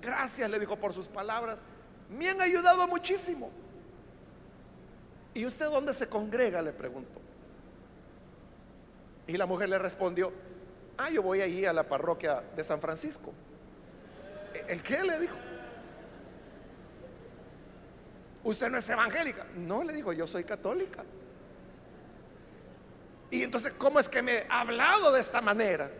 [0.00, 1.62] gracias, le dijo por sus palabras,
[2.10, 3.50] me han ayudado muchísimo.
[5.34, 6.62] ¿Y usted dónde se congrega?
[6.62, 7.20] Le preguntó.
[9.26, 10.32] Y la mujer le respondió,
[10.98, 13.34] ah, yo voy allí a la parroquia de San Francisco.
[14.68, 15.02] ¿El qué?
[15.02, 15.36] Le dijo.
[18.44, 19.44] ¿Usted no es evangélica?
[19.56, 21.04] No, le dijo, yo soy católica.
[23.30, 25.90] Y entonces, ¿cómo es que me ha hablado de esta manera?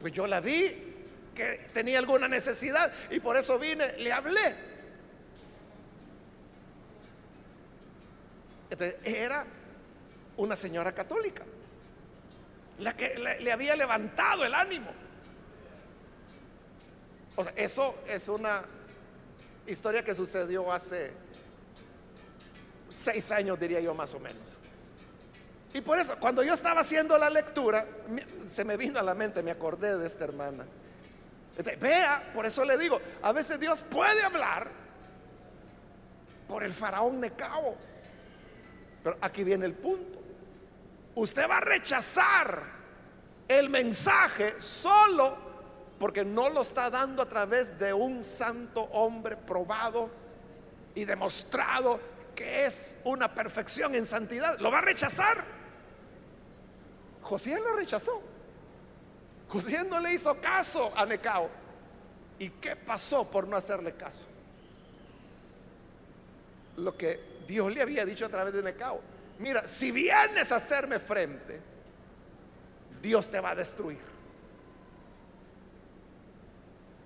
[0.00, 0.90] Pues yo la vi
[1.34, 4.70] que tenía alguna necesidad y por eso vine, le hablé.
[9.04, 9.44] Era
[10.36, 11.44] una señora católica,
[12.78, 14.90] la que le había levantado el ánimo.
[17.36, 18.62] O sea, eso es una
[19.66, 21.12] historia que sucedió hace
[22.90, 24.60] seis años, diría yo más o menos.
[25.72, 27.86] Y por eso, cuando yo estaba haciendo la lectura,
[28.46, 30.66] se me vino a la mente, me acordé de esta hermana.
[31.78, 34.68] vea, por eso le digo, a veces Dios puede hablar
[36.48, 37.76] por el faraón Necao.
[39.02, 40.18] Pero aquí viene el punto.
[41.14, 42.64] Usted va a rechazar
[43.48, 45.36] el mensaje solo
[45.98, 50.10] porque no lo está dando a través de un santo hombre probado
[50.94, 52.00] y demostrado
[52.34, 54.58] que es una perfección en santidad.
[54.60, 55.44] Lo va a rechazar.
[57.22, 58.22] José lo rechazó.
[59.48, 61.50] José no le hizo caso a Necao.
[62.38, 64.24] ¿Y qué pasó por no hacerle caso?
[66.76, 69.00] Lo que Dios le había dicho a través de Necao.
[69.40, 71.60] Mira, si vienes a hacerme frente,
[73.02, 73.98] Dios te va a destruir.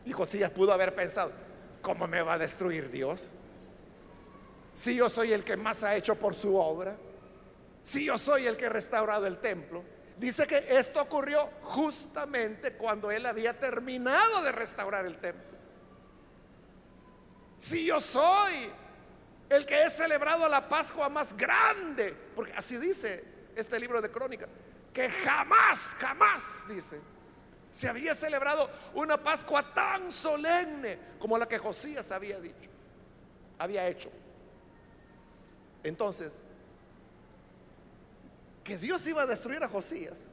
[0.05, 1.33] Y Josías pudo haber pensado,
[1.81, 3.31] ¿cómo me va a destruir Dios?
[4.75, 6.95] Si yo soy el que más ha hecho por su obra,
[7.81, 9.83] si yo soy el que ha restaurado el templo.
[10.19, 15.57] Dice que esto ocurrió justamente cuando él había terminado de restaurar el templo.
[17.57, 18.84] Si yo soy
[19.49, 23.25] el que he celebrado la Pascua más grande, porque así dice
[23.55, 24.49] este libro de crónica,
[24.93, 27.01] que jamás, jamás, dice,
[27.71, 32.71] se había celebrado una Pascua tan solemne como la que Josías había dicho,
[33.59, 34.11] había hecho.
[35.83, 36.41] Entonces,
[38.63, 40.29] que Dios iba a destruir a Josías,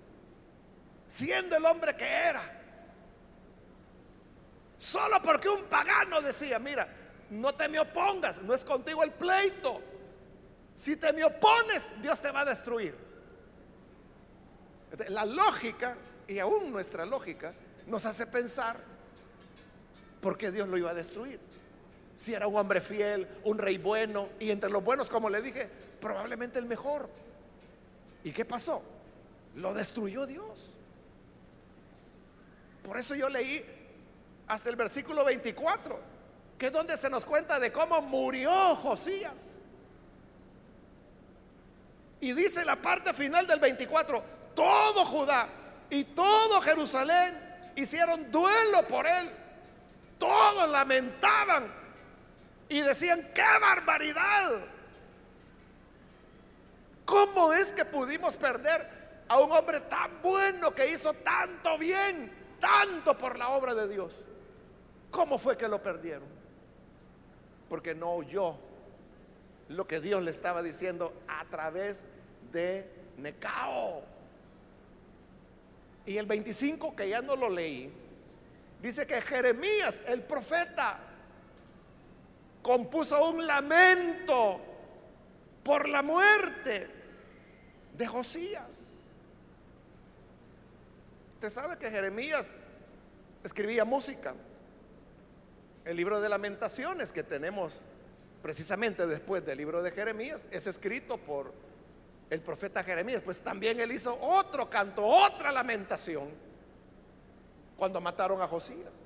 [1.07, 2.41] siendo el hombre que era,
[4.77, 6.87] solo porque un pagano decía, mira,
[7.31, 9.81] no te me opongas, no es contigo el pleito.
[10.75, 12.93] Si te me opones, Dios te va a destruir.
[15.07, 15.95] La lógica
[16.27, 17.53] y aún nuestra lógica
[17.87, 18.77] nos hace pensar
[20.19, 21.39] por qué Dios lo iba a destruir.
[22.13, 25.69] Si era un hombre fiel, un rey bueno, y entre los buenos, como le dije,
[26.01, 27.09] probablemente el mejor.
[28.25, 28.83] ¿Y qué pasó?
[29.55, 30.71] Lo destruyó Dios.
[32.83, 33.63] Por eso yo leí
[34.47, 36.10] hasta el versículo 24,
[36.61, 39.65] que es donde se nos cuenta de cómo murió Josías.
[42.19, 45.47] Y dice la parte final del 24, todo Judá
[45.89, 49.31] y todo Jerusalén hicieron duelo por él.
[50.19, 51.73] Todos lamentaban
[52.69, 54.61] y decían, ¡qué barbaridad!
[57.05, 58.87] ¿Cómo es que pudimos perder
[59.27, 64.13] a un hombre tan bueno que hizo tanto bien, tanto por la obra de Dios?
[65.09, 66.40] ¿Cómo fue que lo perdieron?
[67.71, 68.57] Porque no oyó
[69.69, 72.03] lo que Dios le estaba diciendo a través
[72.51, 74.03] de Necao.
[76.05, 77.89] Y el 25, que ya no lo leí,
[78.81, 80.99] dice que Jeremías, el profeta,
[82.61, 84.59] compuso un lamento
[85.63, 86.89] por la muerte
[87.97, 89.13] de Josías.
[91.35, 92.59] Usted sabe que Jeremías
[93.45, 94.35] escribía música.
[95.85, 97.81] El libro de lamentaciones que tenemos
[98.41, 101.53] precisamente después del libro de Jeremías es escrito por
[102.29, 106.29] el profeta Jeremías, pues también él hizo otro canto, otra lamentación
[107.75, 109.01] cuando mataron a Josías.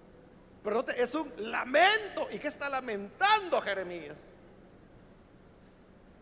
[0.64, 2.28] Pero es un lamento.
[2.32, 4.32] ¿Y qué está lamentando Jeremías?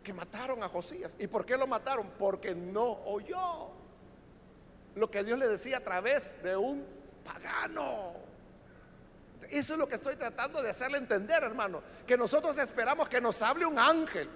[0.03, 1.15] Que mataron a Josías.
[1.17, 2.11] ¿Y por qué lo mataron?
[2.19, 3.71] Porque no oyó
[4.95, 6.85] lo que Dios le decía a través de un
[7.23, 8.13] pagano.
[9.53, 11.83] Eso es lo que estoy tratando de hacerle entender, hermano.
[12.07, 14.27] Que nosotros esperamos que nos hable un ángel,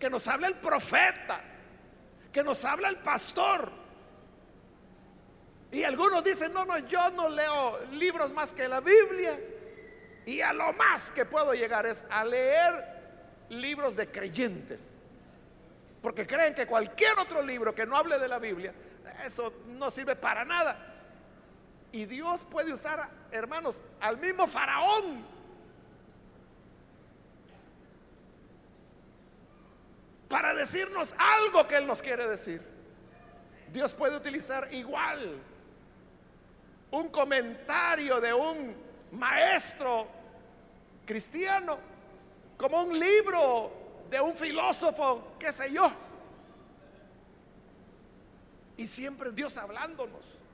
[0.00, 1.40] que nos hable el profeta,
[2.32, 3.70] que nos habla el pastor.
[5.70, 9.38] Y algunos dicen, no, no, yo no leo libros más que la Biblia.
[10.24, 12.96] Y a lo más que puedo llegar es a leer
[13.50, 14.96] libros de creyentes.
[16.02, 18.74] Porque creen que cualquier otro libro que no hable de la Biblia,
[19.24, 20.95] eso no sirve para nada.
[21.92, 25.24] Y Dios puede usar, hermanos, al mismo faraón
[30.28, 32.60] para decirnos algo que Él nos quiere decir.
[33.72, 35.40] Dios puede utilizar igual
[36.90, 38.74] un comentario de un
[39.12, 40.06] maestro
[41.04, 41.78] cristiano
[42.56, 43.72] como un libro
[44.10, 45.90] de un filósofo, qué sé yo.
[48.76, 50.45] Y siempre Dios hablándonos.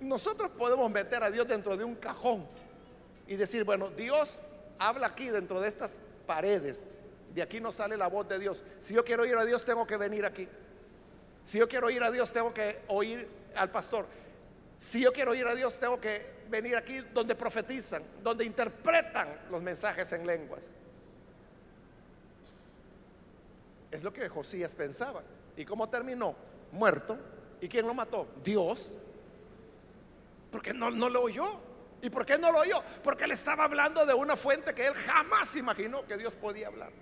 [0.00, 2.46] Nosotros podemos meter a Dios dentro de un cajón
[3.26, 4.38] y decir, bueno, Dios
[4.78, 6.90] habla aquí dentro de estas paredes.
[7.34, 8.62] De aquí no sale la voz de Dios.
[8.78, 10.48] Si yo quiero oír a Dios, tengo que venir aquí.
[11.44, 14.06] Si yo quiero oír a Dios, tengo que oír al pastor.
[14.78, 19.62] Si yo quiero oír a Dios, tengo que venir aquí donde profetizan, donde interpretan los
[19.62, 20.70] mensajes en lenguas.
[23.90, 25.22] Es lo que Josías pensaba.
[25.56, 26.36] ¿Y cómo terminó?
[26.72, 27.18] Muerto.
[27.60, 28.28] ¿Y quién lo mató?
[28.44, 28.96] Dios.
[30.50, 31.60] Porque no, no lo oyó.
[32.00, 32.82] ¿Y por qué no lo oyó?
[33.02, 36.92] Porque él estaba hablando de una fuente que él jamás imaginó que Dios podía hablar.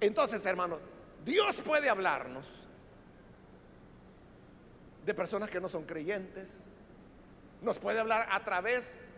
[0.00, 0.78] Entonces, hermanos,
[1.24, 2.46] Dios puede hablarnos
[5.04, 6.60] de personas que no son creyentes.
[7.60, 9.12] Nos puede hablar a través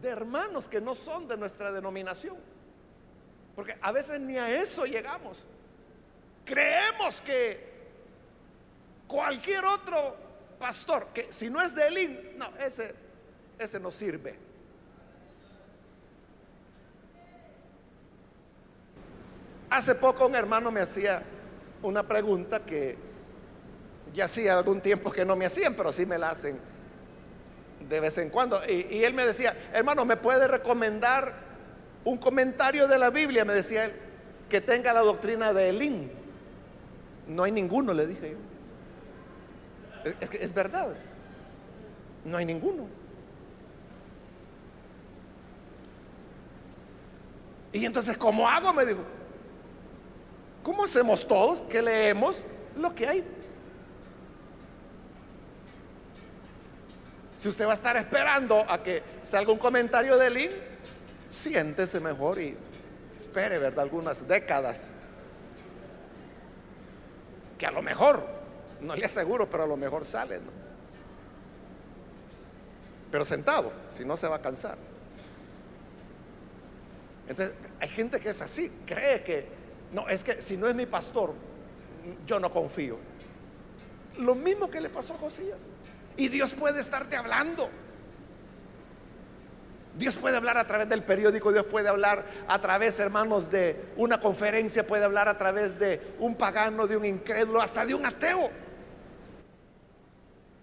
[0.00, 2.36] de hermanos que no son de nuestra denominación.
[3.54, 5.42] Porque a veces ni a eso llegamos.
[6.44, 7.75] Creemos que
[9.06, 10.16] cualquier otro
[10.58, 12.94] pastor, que si no es de Elín, no, ese,
[13.58, 14.38] ese no sirve.
[19.68, 21.22] Hace poco un hermano me hacía
[21.82, 22.96] una pregunta que
[24.12, 26.58] ya hacía algún tiempo que no me hacían, pero sí me la hacen
[27.88, 28.60] de vez en cuando.
[28.68, 31.34] Y, él me decía, hermano, ¿me puede recomendar
[32.04, 33.44] un comentario de la Biblia?
[33.44, 33.92] Me decía él,
[34.48, 36.10] que tenga la doctrina de Elín.
[37.26, 38.36] No hay ninguno, le dije yo.
[40.20, 40.94] Es que es verdad.
[42.24, 42.86] No hay ninguno.
[47.72, 48.72] Y entonces, ¿cómo hago?
[48.72, 49.00] Me dijo.
[50.62, 52.42] ¿Cómo hacemos todos que leemos
[52.76, 53.24] lo que hay?
[57.38, 60.50] Si usted va a estar esperando a que salga un comentario de Lin,
[61.28, 62.56] siéntese mejor y
[63.16, 63.84] espere, ¿verdad?
[63.84, 64.90] Algunas décadas.
[67.58, 68.26] Que a lo mejor,
[68.80, 70.66] no le aseguro, pero a lo mejor sale, ¿no?
[73.10, 74.76] Pero sentado, si no se va a cansar.
[77.28, 79.46] Entonces, hay gente que es así, cree que,
[79.92, 81.32] no, es que si no es mi pastor,
[82.26, 82.98] yo no confío.
[84.18, 85.70] Lo mismo que le pasó a Josías.
[86.16, 87.68] Y Dios puede estarte hablando.
[89.98, 94.20] Dios puede hablar a través del periódico, Dios puede hablar a través, hermanos, de una
[94.20, 98.50] conferencia, puede hablar a través de un pagano, de un incrédulo, hasta de un ateo.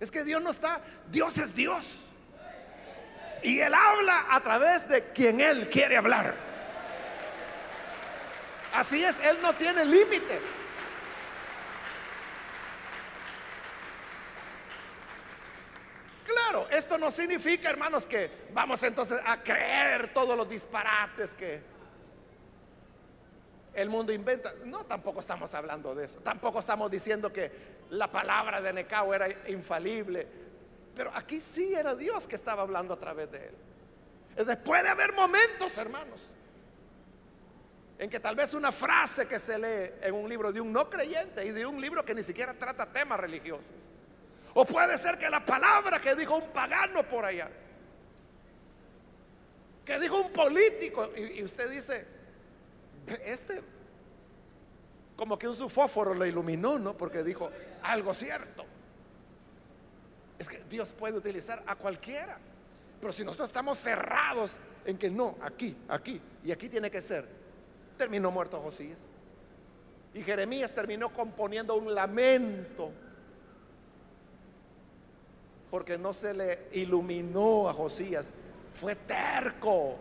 [0.03, 2.01] Es que Dios no está, Dios es Dios.
[3.41, 6.35] Y Él habla a través de quien Él quiere hablar.
[8.73, 10.43] Así es, Él no tiene límites.
[16.25, 21.61] Claro, esto no significa, hermanos, que vamos entonces a creer todos los disparates que
[23.73, 24.53] el mundo inventa.
[24.65, 26.19] No, tampoco estamos hablando de eso.
[26.19, 27.51] Tampoco estamos diciendo que
[27.89, 30.27] la palabra de Necao era infalible.
[30.95, 33.55] Pero aquí sí era Dios que estaba hablando a través de él.
[34.31, 36.29] Entonces puede haber momentos, hermanos,
[37.99, 40.89] en que tal vez una frase que se lee en un libro de un no
[40.89, 43.63] creyente y de un libro que ni siquiera trata temas religiosos
[44.53, 47.49] o puede ser que la palabra que dijo un pagano por allá,
[49.83, 52.05] que dijo un político, y, usted dice,
[53.25, 53.61] este,
[55.15, 56.95] como que un sufóforo lo iluminó, ¿no?
[56.95, 57.49] Porque dijo
[57.83, 58.65] algo cierto.
[60.39, 62.37] Es que Dios puede utilizar a cualquiera.
[62.99, 67.27] Pero si nosotros estamos cerrados en que no, aquí, aquí, y aquí tiene que ser,
[67.97, 68.99] terminó muerto Josías.
[70.13, 72.91] Y Jeremías terminó componiendo un lamento
[75.69, 78.31] porque no se le iluminó a Josías.
[78.71, 79.97] Fue terco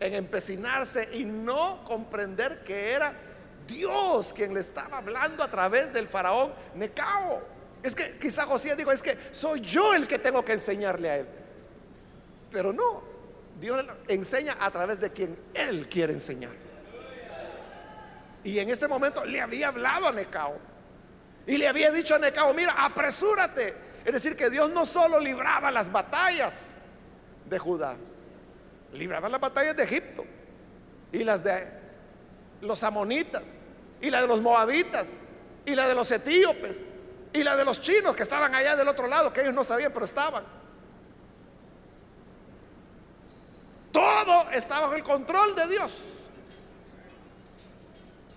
[0.00, 3.12] en empecinarse y no comprender que era
[3.66, 7.42] Dios quien le estaba hablando a través del faraón Necao.
[7.82, 11.16] Es que quizá Josías dijo, es que soy yo el que tengo que enseñarle a
[11.18, 11.26] él.
[12.50, 13.02] Pero no,
[13.60, 16.52] Dios enseña a través de quien él quiere enseñar.
[18.42, 20.58] Y en ese momento le había hablado a Necao.
[21.46, 23.74] Y le había dicho a Necao, mira, apresúrate,
[24.04, 26.82] es decir, que Dios no solo libraba las batallas
[27.44, 27.96] de Judá,
[28.92, 30.24] libraba las batallas de Egipto
[31.12, 31.66] y las de
[32.60, 33.54] los amonitas
[34.00, 35.20] y la de los moabitas
[35.64, 36.84] y la de los etíopes
[37.32, 39.92] y la de los chinos que estaban allá del otro lado, que ellos no sabían,
[39.92, 40.44] pero estaban.
[43.92, 46.02] Todo está bajo el control de Dios.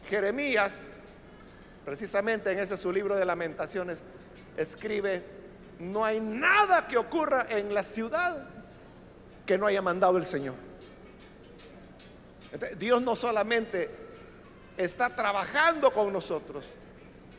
[0.10, 0.92] Jeremías,
[1.86, 4.04] precisamente en ese su libro de lamentaciones,
[4.58, 5.24] escribe
[5.80, 8.48] no hay nada que ocurra en la ciudad
[9.46, 10.56] que no haya mandado el Señor.
[12.78, 13.90] Dios no solamente
[14.78, 16.66] está trabajando con nosotros,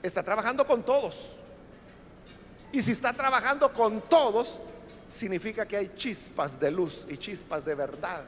[0.02, 1.30] está trabajando con todos.
[2.72, 4.61] Y si está trabajando con todos,
[5.09, 8.24] significa que hay chispas de luz y chispas de verdad.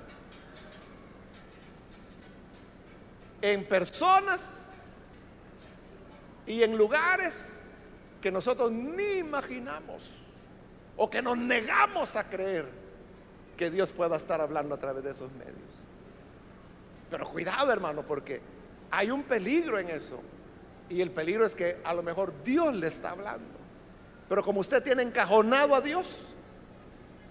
[3.42, 4.70] En personas
[6.46, 7.54] y en lugares
[8.20, 10.22] que nosotros ni imaginamos
[10.96, 12.85] o que nos negamos a creer
[13.56, 15.56] que Dios pueda estar hablando a través de esos medios.
[17.10, 18.40] Pero cuidado hermano, porque
[18.90, 20.20] hay un peligro en eso.
[20.88, 23.56] Y el peligro es que a lo mejor Dios le está hablando.
[24.28, 26.26] Pero como usted tiene encajonado a Dios,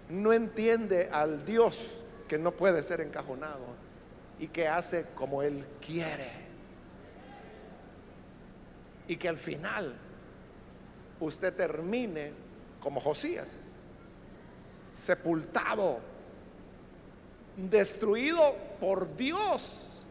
[0.10, 3.66] no entiende al Dios que no puede ser encajonado
[4.40, 6.30] y que hace como Él quiere.
[9.08, 9.96] Y que al final
[11.20, 12.34] usted termine
[12.80, 13.56] como Josías,
[14.92, 16.00] sepultado,
[17.58, 20.03] destruido por Dios,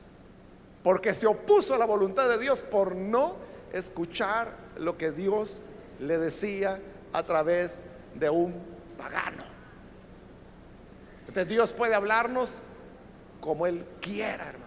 [0.82, 3.36] porque se opuso a la voluntad de Dios por no
[3.72, 5.60] escuchar lo que Dios
[6.00, 6.80] le decía
[7.12, 7.82] a través
[8.14, 8.54] de un
[8.96, 9.44] pagano.
[11.20, 12.58] Entonces Dios puede hablarnos
[13.40, 14.64] como Él quiera, hermanos.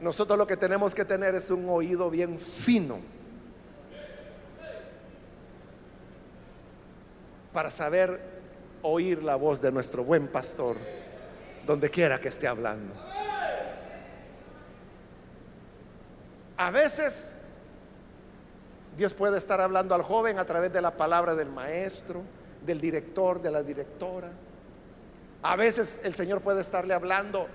[0.00, 2.98] Nosotros lo que tenemos que tener es un oído bien fino
[7.52, 8.20] para saber
[8.82, 10.76] oír la voz de nuestro buen pastor
[11.66, 12.94] donde quiera que esté hablando.
[16.56, 17.42] A veces
[18.96, 22.22] Dios puede estar hablando al joven a través de la palabra del maestro,
[22.64, 24.30] del director, de la directora.
[25.42, 27.48] A veces el Señor puede estarle hablando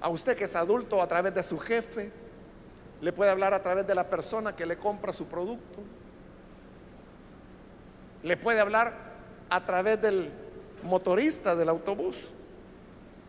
[0.00, 2.10] a usted que es adulto a través de su jefe.
[3.00, 5.82] Le puede hablar a través de la persona que le compra su producto.
[8.22, 8.94] Le puede hablar
[9.50, 10.30] a través del
[10.82, 12.30] motorista del autobús.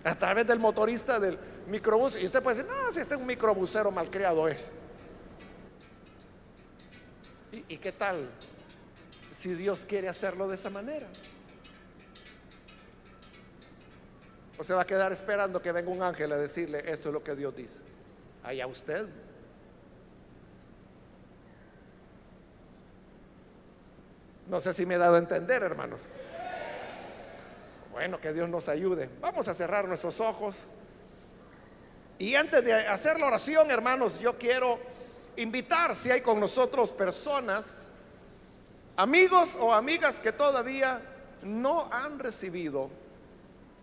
[0.08, 1.38] A través del motorista del
[1.68, 2.18] microbús.
[2.18, 4.72] Y usted puede decir, no, si este es un microbusero malcriado es.
[7.51, 8.30] ¿Y, qué tal
[9.32, 11.08] si Dios quiere hacerlo de esa manera?
[14.58, 17.22] ¿O se va a quedar esperando que venga un ángel a decirle esto es lo
[17.22, 17.84] que Dios dice?
[18.43, 19.10] Allá usted.
[24.47, 26.10] No sé si me he dado a entender, hermanos.
[27.98, 29.10] Bueno, que Dios nos ayude.
[29.22, 30.70] Vamos a cerrar nuestros ojos.
[32.20, 34.78] Y antes de hacer la oración, hermanos, yo quiero
[35.36, 37.88] invitar si hay con nosotros personas,
[38.95, 41.02] amigos o amigas que todavía
[41.41, 42.91] no han recibido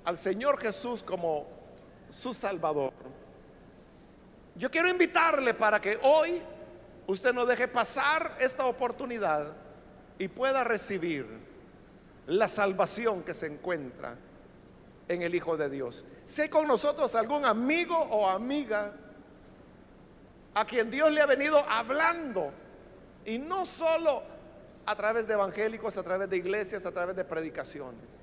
[0.05, 1.49] al Señor Jesús como
[2.09, 2.93] su Salvador.
[4.55, 6.41] Yo quiero invitarle para que hoy
[7.09, 9.57] usted no deje pasar esta oportunidad
[10.21, 11.27] y pueda recibir
[12.27, 14.17] la salvación que se encuentra
[15.09, 16.05] en el Hijo de Dios.
[16.39, 18.93] Hay con nosotros algún amigo o amiga
[20.55, 22.51] a quien Dios le ha venido hablando.
[23.27, 24.23] Y no solo
[24.87, 28.19] a través de evangélicos, a través de iglesias, a través de predicaciones.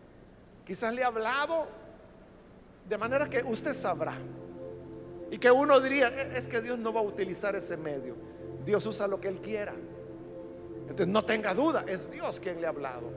[0.65, 1.67] Quizás le ha hablado
[2.87, 4.15] de manera que usted sabrá.
[5.31, 8.15] Y que uno diría, e-, es que Dios no va a utilizar ese medio.
[8.65, 9.73] Dios usa lo que Él quiera.
[10.81, 13.09] Entonces no tenga duda, es Dios quien le ha hablado.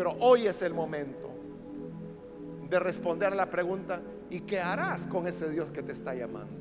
[0.00, 1.30] Pero hoy es el momento
[2.70, 6.56] de responder a la pregunta, ¿y qué harás con ese Dios que te está llamando?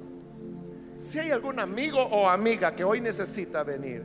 [0.98, 4.04] Si hay algún amigo o amiga que hoy necesita venir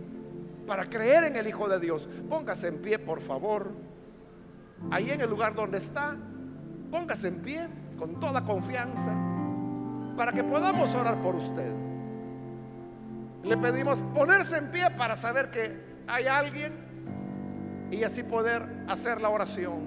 [0.69, 3.73] para creer en el Hijo de Dios, póngase en pie, por favor.
[4.93, 6.17] Ahí en el lugar donde está,
[6.93, 7.69] póngase en pie
[7.99, 9.13] con toda confianza
[10.17, 11.75] para que podamos orar por usted.
[13.43, 15.77] Le pedimos ponerse en pie para saber que
[16.07, 16.84] hay alguien
[17.91, 19.81] y así poder hacer la oración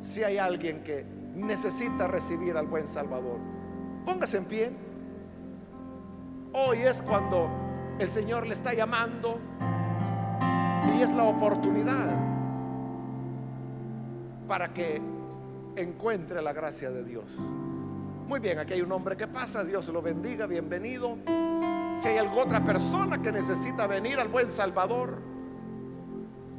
[0.00, 1.04] si hay alguien que
[1.34, 3.38] necesita recibir al buen Salvador.
[4.04, 4.72] Póngase en pie.
[6.52, 7.48] Hoy es cuando
[7.98, 9.38] el Señor le está llamando
[10.96, 12.16] y es la oportunidad
[14.48, 15.00] para que
[15.76, 17.24] encuentre la gracia de Dios.
[18.26, 21.18] Muy bien, aquí hay un hombre que pasa, Dios lo bendiga, bienvenido.
[21.94, 25.29] Si hay alguna otra persona que necesita venir al buen Salvador,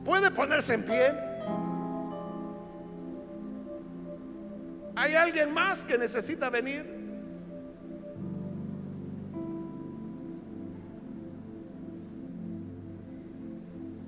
[0.03, 1.13] puede ponerse en pie.
[4.95, 6.85] ¿Hay alguien más que necesita venir?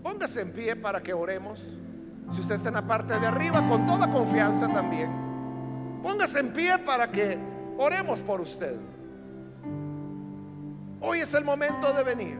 [0.03, 1.63] Póngase en pie para que oremos.
[2.31, 5.09] Si usted está en la parte de arriba, con toda confianza también.
[6.01, 7.37] Póngase en pie para que
[7.77, 8.77] oremos por usted.
[11.01, 12.39] Hoy es el momento de venir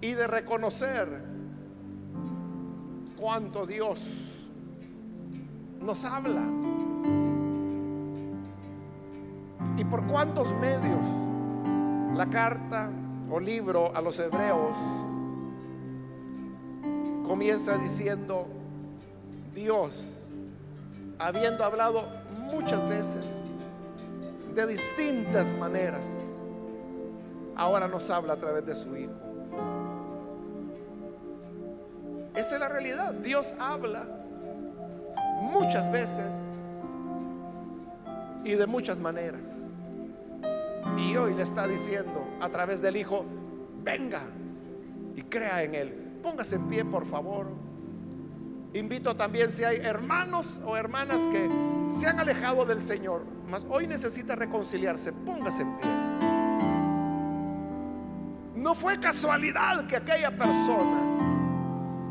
[0.00, 1.33] y de reconocer
[3.18, 4.46] cuánto Dios
[5.80, 6.42] nos habla
[9.76, 11.06] y por cuántos medios
[12.16, 12.90] la carta
[13.30, 14.72] o libro a los hebreos
[17.26, 18.46] comienza diciendo,
[19.54, 20.28] Dios,
[21.18, 22.06] habiendo hablado
[22.52, 23.46] muchas veces,
[24.54, 26.38] de distintas maneras,
[27.56, 29.33] ahora nos habla a través de su Hijo.
[32.34, 33.14] Esa es la realidad.
[33.14, 34.04] Dios habla
[35.40, 36.50] muchas veces
[38.44, 39.52] y de muchas maneras.
[40.98, 43.24] Y hoy le está diciendo a través del Hijo,
[43.82, 44.22] venga
[45.14, 46.18] y crea en Él.
[46.22, 47.48] Póngase en pie, por favor.
[48.72, 51.48] Invito también si hay hermanos o hermanas que
[51.88, 55.90] se han alejado del Señor, mas hoy necesita reconciliarse, póngase en pie.
[58.56, 61.13] No fue casualidad que aquella persona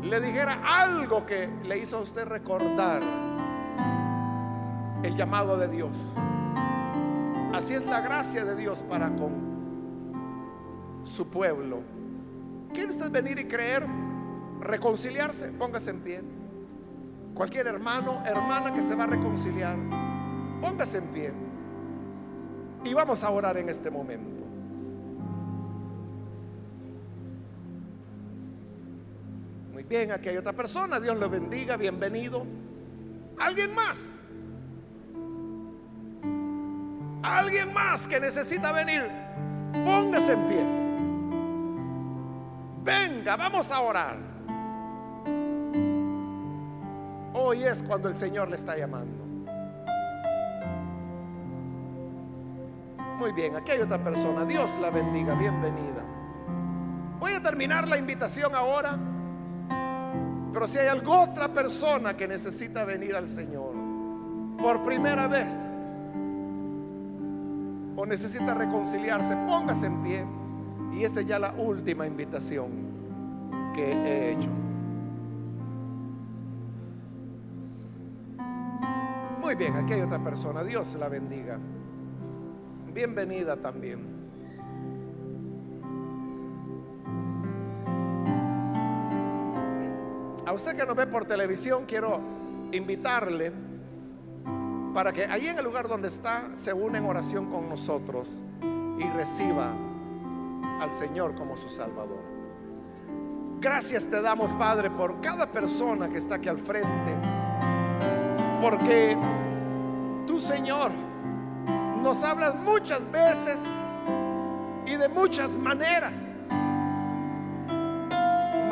[0.04, 3.02] le dijera algo que le hizo a usted recordar
[5.02, 5.96] el llamado de Dios.
[7.52, 9.44] Así es la gracia de Dios para con
[11.04, 11.82] su pueblo
[12.74, 13.86] ¿Quiere usted venir y creer?
[14.60, 16.20] Reconciliarse, póngase en pie.
[17.32, 19.78] Cualquier hermano, hermana que se va a reconciliar,
[20.60, 21.32] póngase en pie.
[22.84, 24.33] Y vamos a orar en este momento.
[29.88, 30.98] Bien, aquí hay otra persona.
[30.98, 32.46] Dios le bendiga, bienvenido.
[33.38, 34.50] ¿Alguien más?
[37.22, 39.10] ¿Alguien más que necesita venir?
[39.84, 40.64] Póngase en pie.
[42.82, 44.18] Venga, vamos a orar.
[47.34, 49.24] Hoy es cuando el Señor le está llamando.
[53.18, 54.44] Muy bien, aquí hay otra persona.
[54.44, 56.04] Dios la bendiga, bienvenida.
[57.18, 58.98] Voy a terminar la invitación ahora.
[60.54, 63.74] Pero si hay alguna otra persona que necesita venir al Señor
[64.56, 65.52] por primera vez
[67.96, 70.24] o necesita reconciliarse, póngase en pie.
[70.92, 72.70] Y esta es ya la última invitación
[73.74, 74.48] que he hecho.
[79.40, 80.62] Muy bien, aquí hay otra persona.
[80.62, 81.58] Dios la bendiga.
[82.94, 84.13] Bienvenida también.
[90.46, 92.20] A usted que nos ve por televisión, quiero
[92.72, 93.52] invitarle
[94.92, 99.08] para que allí en el lugar donde está se une en oración con nosotros y
[99.10, 99.72] reciba
[100.80, 102.22] al Señor como su Salvador.
[103.58, 107.16] Gracias te damos, Padre, por cada persona que está aquí al frente,
[108.60, 109.16] porque
[110.26, 110.90] tú, Señor,
[112.02, 113.66] nos hablas muchas veces
[114.84, 116.33] y de muchas maneras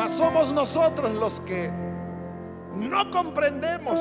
[0.09, 1.71] somos nosotros los que
[2.75, 3.99] no comprendemos,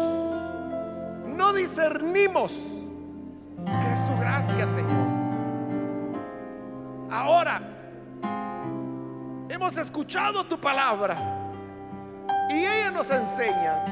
[1.27, 2.71] no discernimos
[3.65, 5.07] que es tu gracia, Señor.
[7.11, 7.61] Ahora,
[9.49, 11.15] hemos escuchado tu palabra
[12.49, 13.85] y ella nos enseña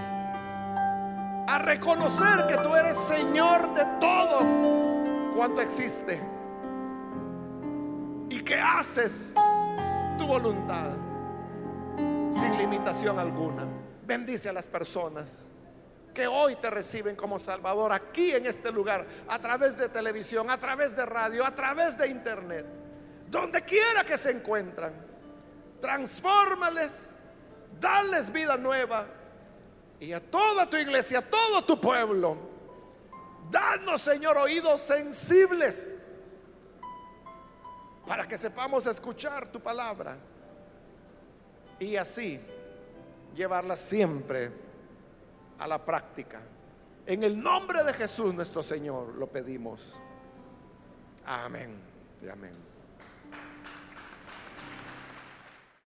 [1.47, 4.39] a reconocer que tú eres Señor de todo
[5.35, 6.21] cuanto existe
[8.29, 9.35] y que haces
[10.17, 11.08] tu voluntad
[12.29, 13.67] sin limitación alguna.
[14.05, 15.45] Bendice a las personas
[16.13, 20.57] que hoy te reciben como Salvador aquí en este lugar, a través de televisión, a
[20.57, 22.65] través de radio, a través de internet,
[23.29, 24.93] donde quiera que se encuentran.
[25.79, 27.21] Transfórmales,
[27.79, 29.07] dales vida nueva
[29.99, 32.37] y a toda tu iglesia, a todo tu pueblo.
[33.49, 36.33] Danos, Señor, oídos sensibles
[38.05, 40.17] para que sepamos escuchar tu palabra
[41.79, 42.39] y así
[43.35, 44.51] llevarla siempre
[45.57, 46.41] a la práctica.
[47.05, 49.99] En el nombre de Jesús nuestro Señor lo pedimos.
[51.25, 51.71] Amén
[52.21, 52.68] y amén.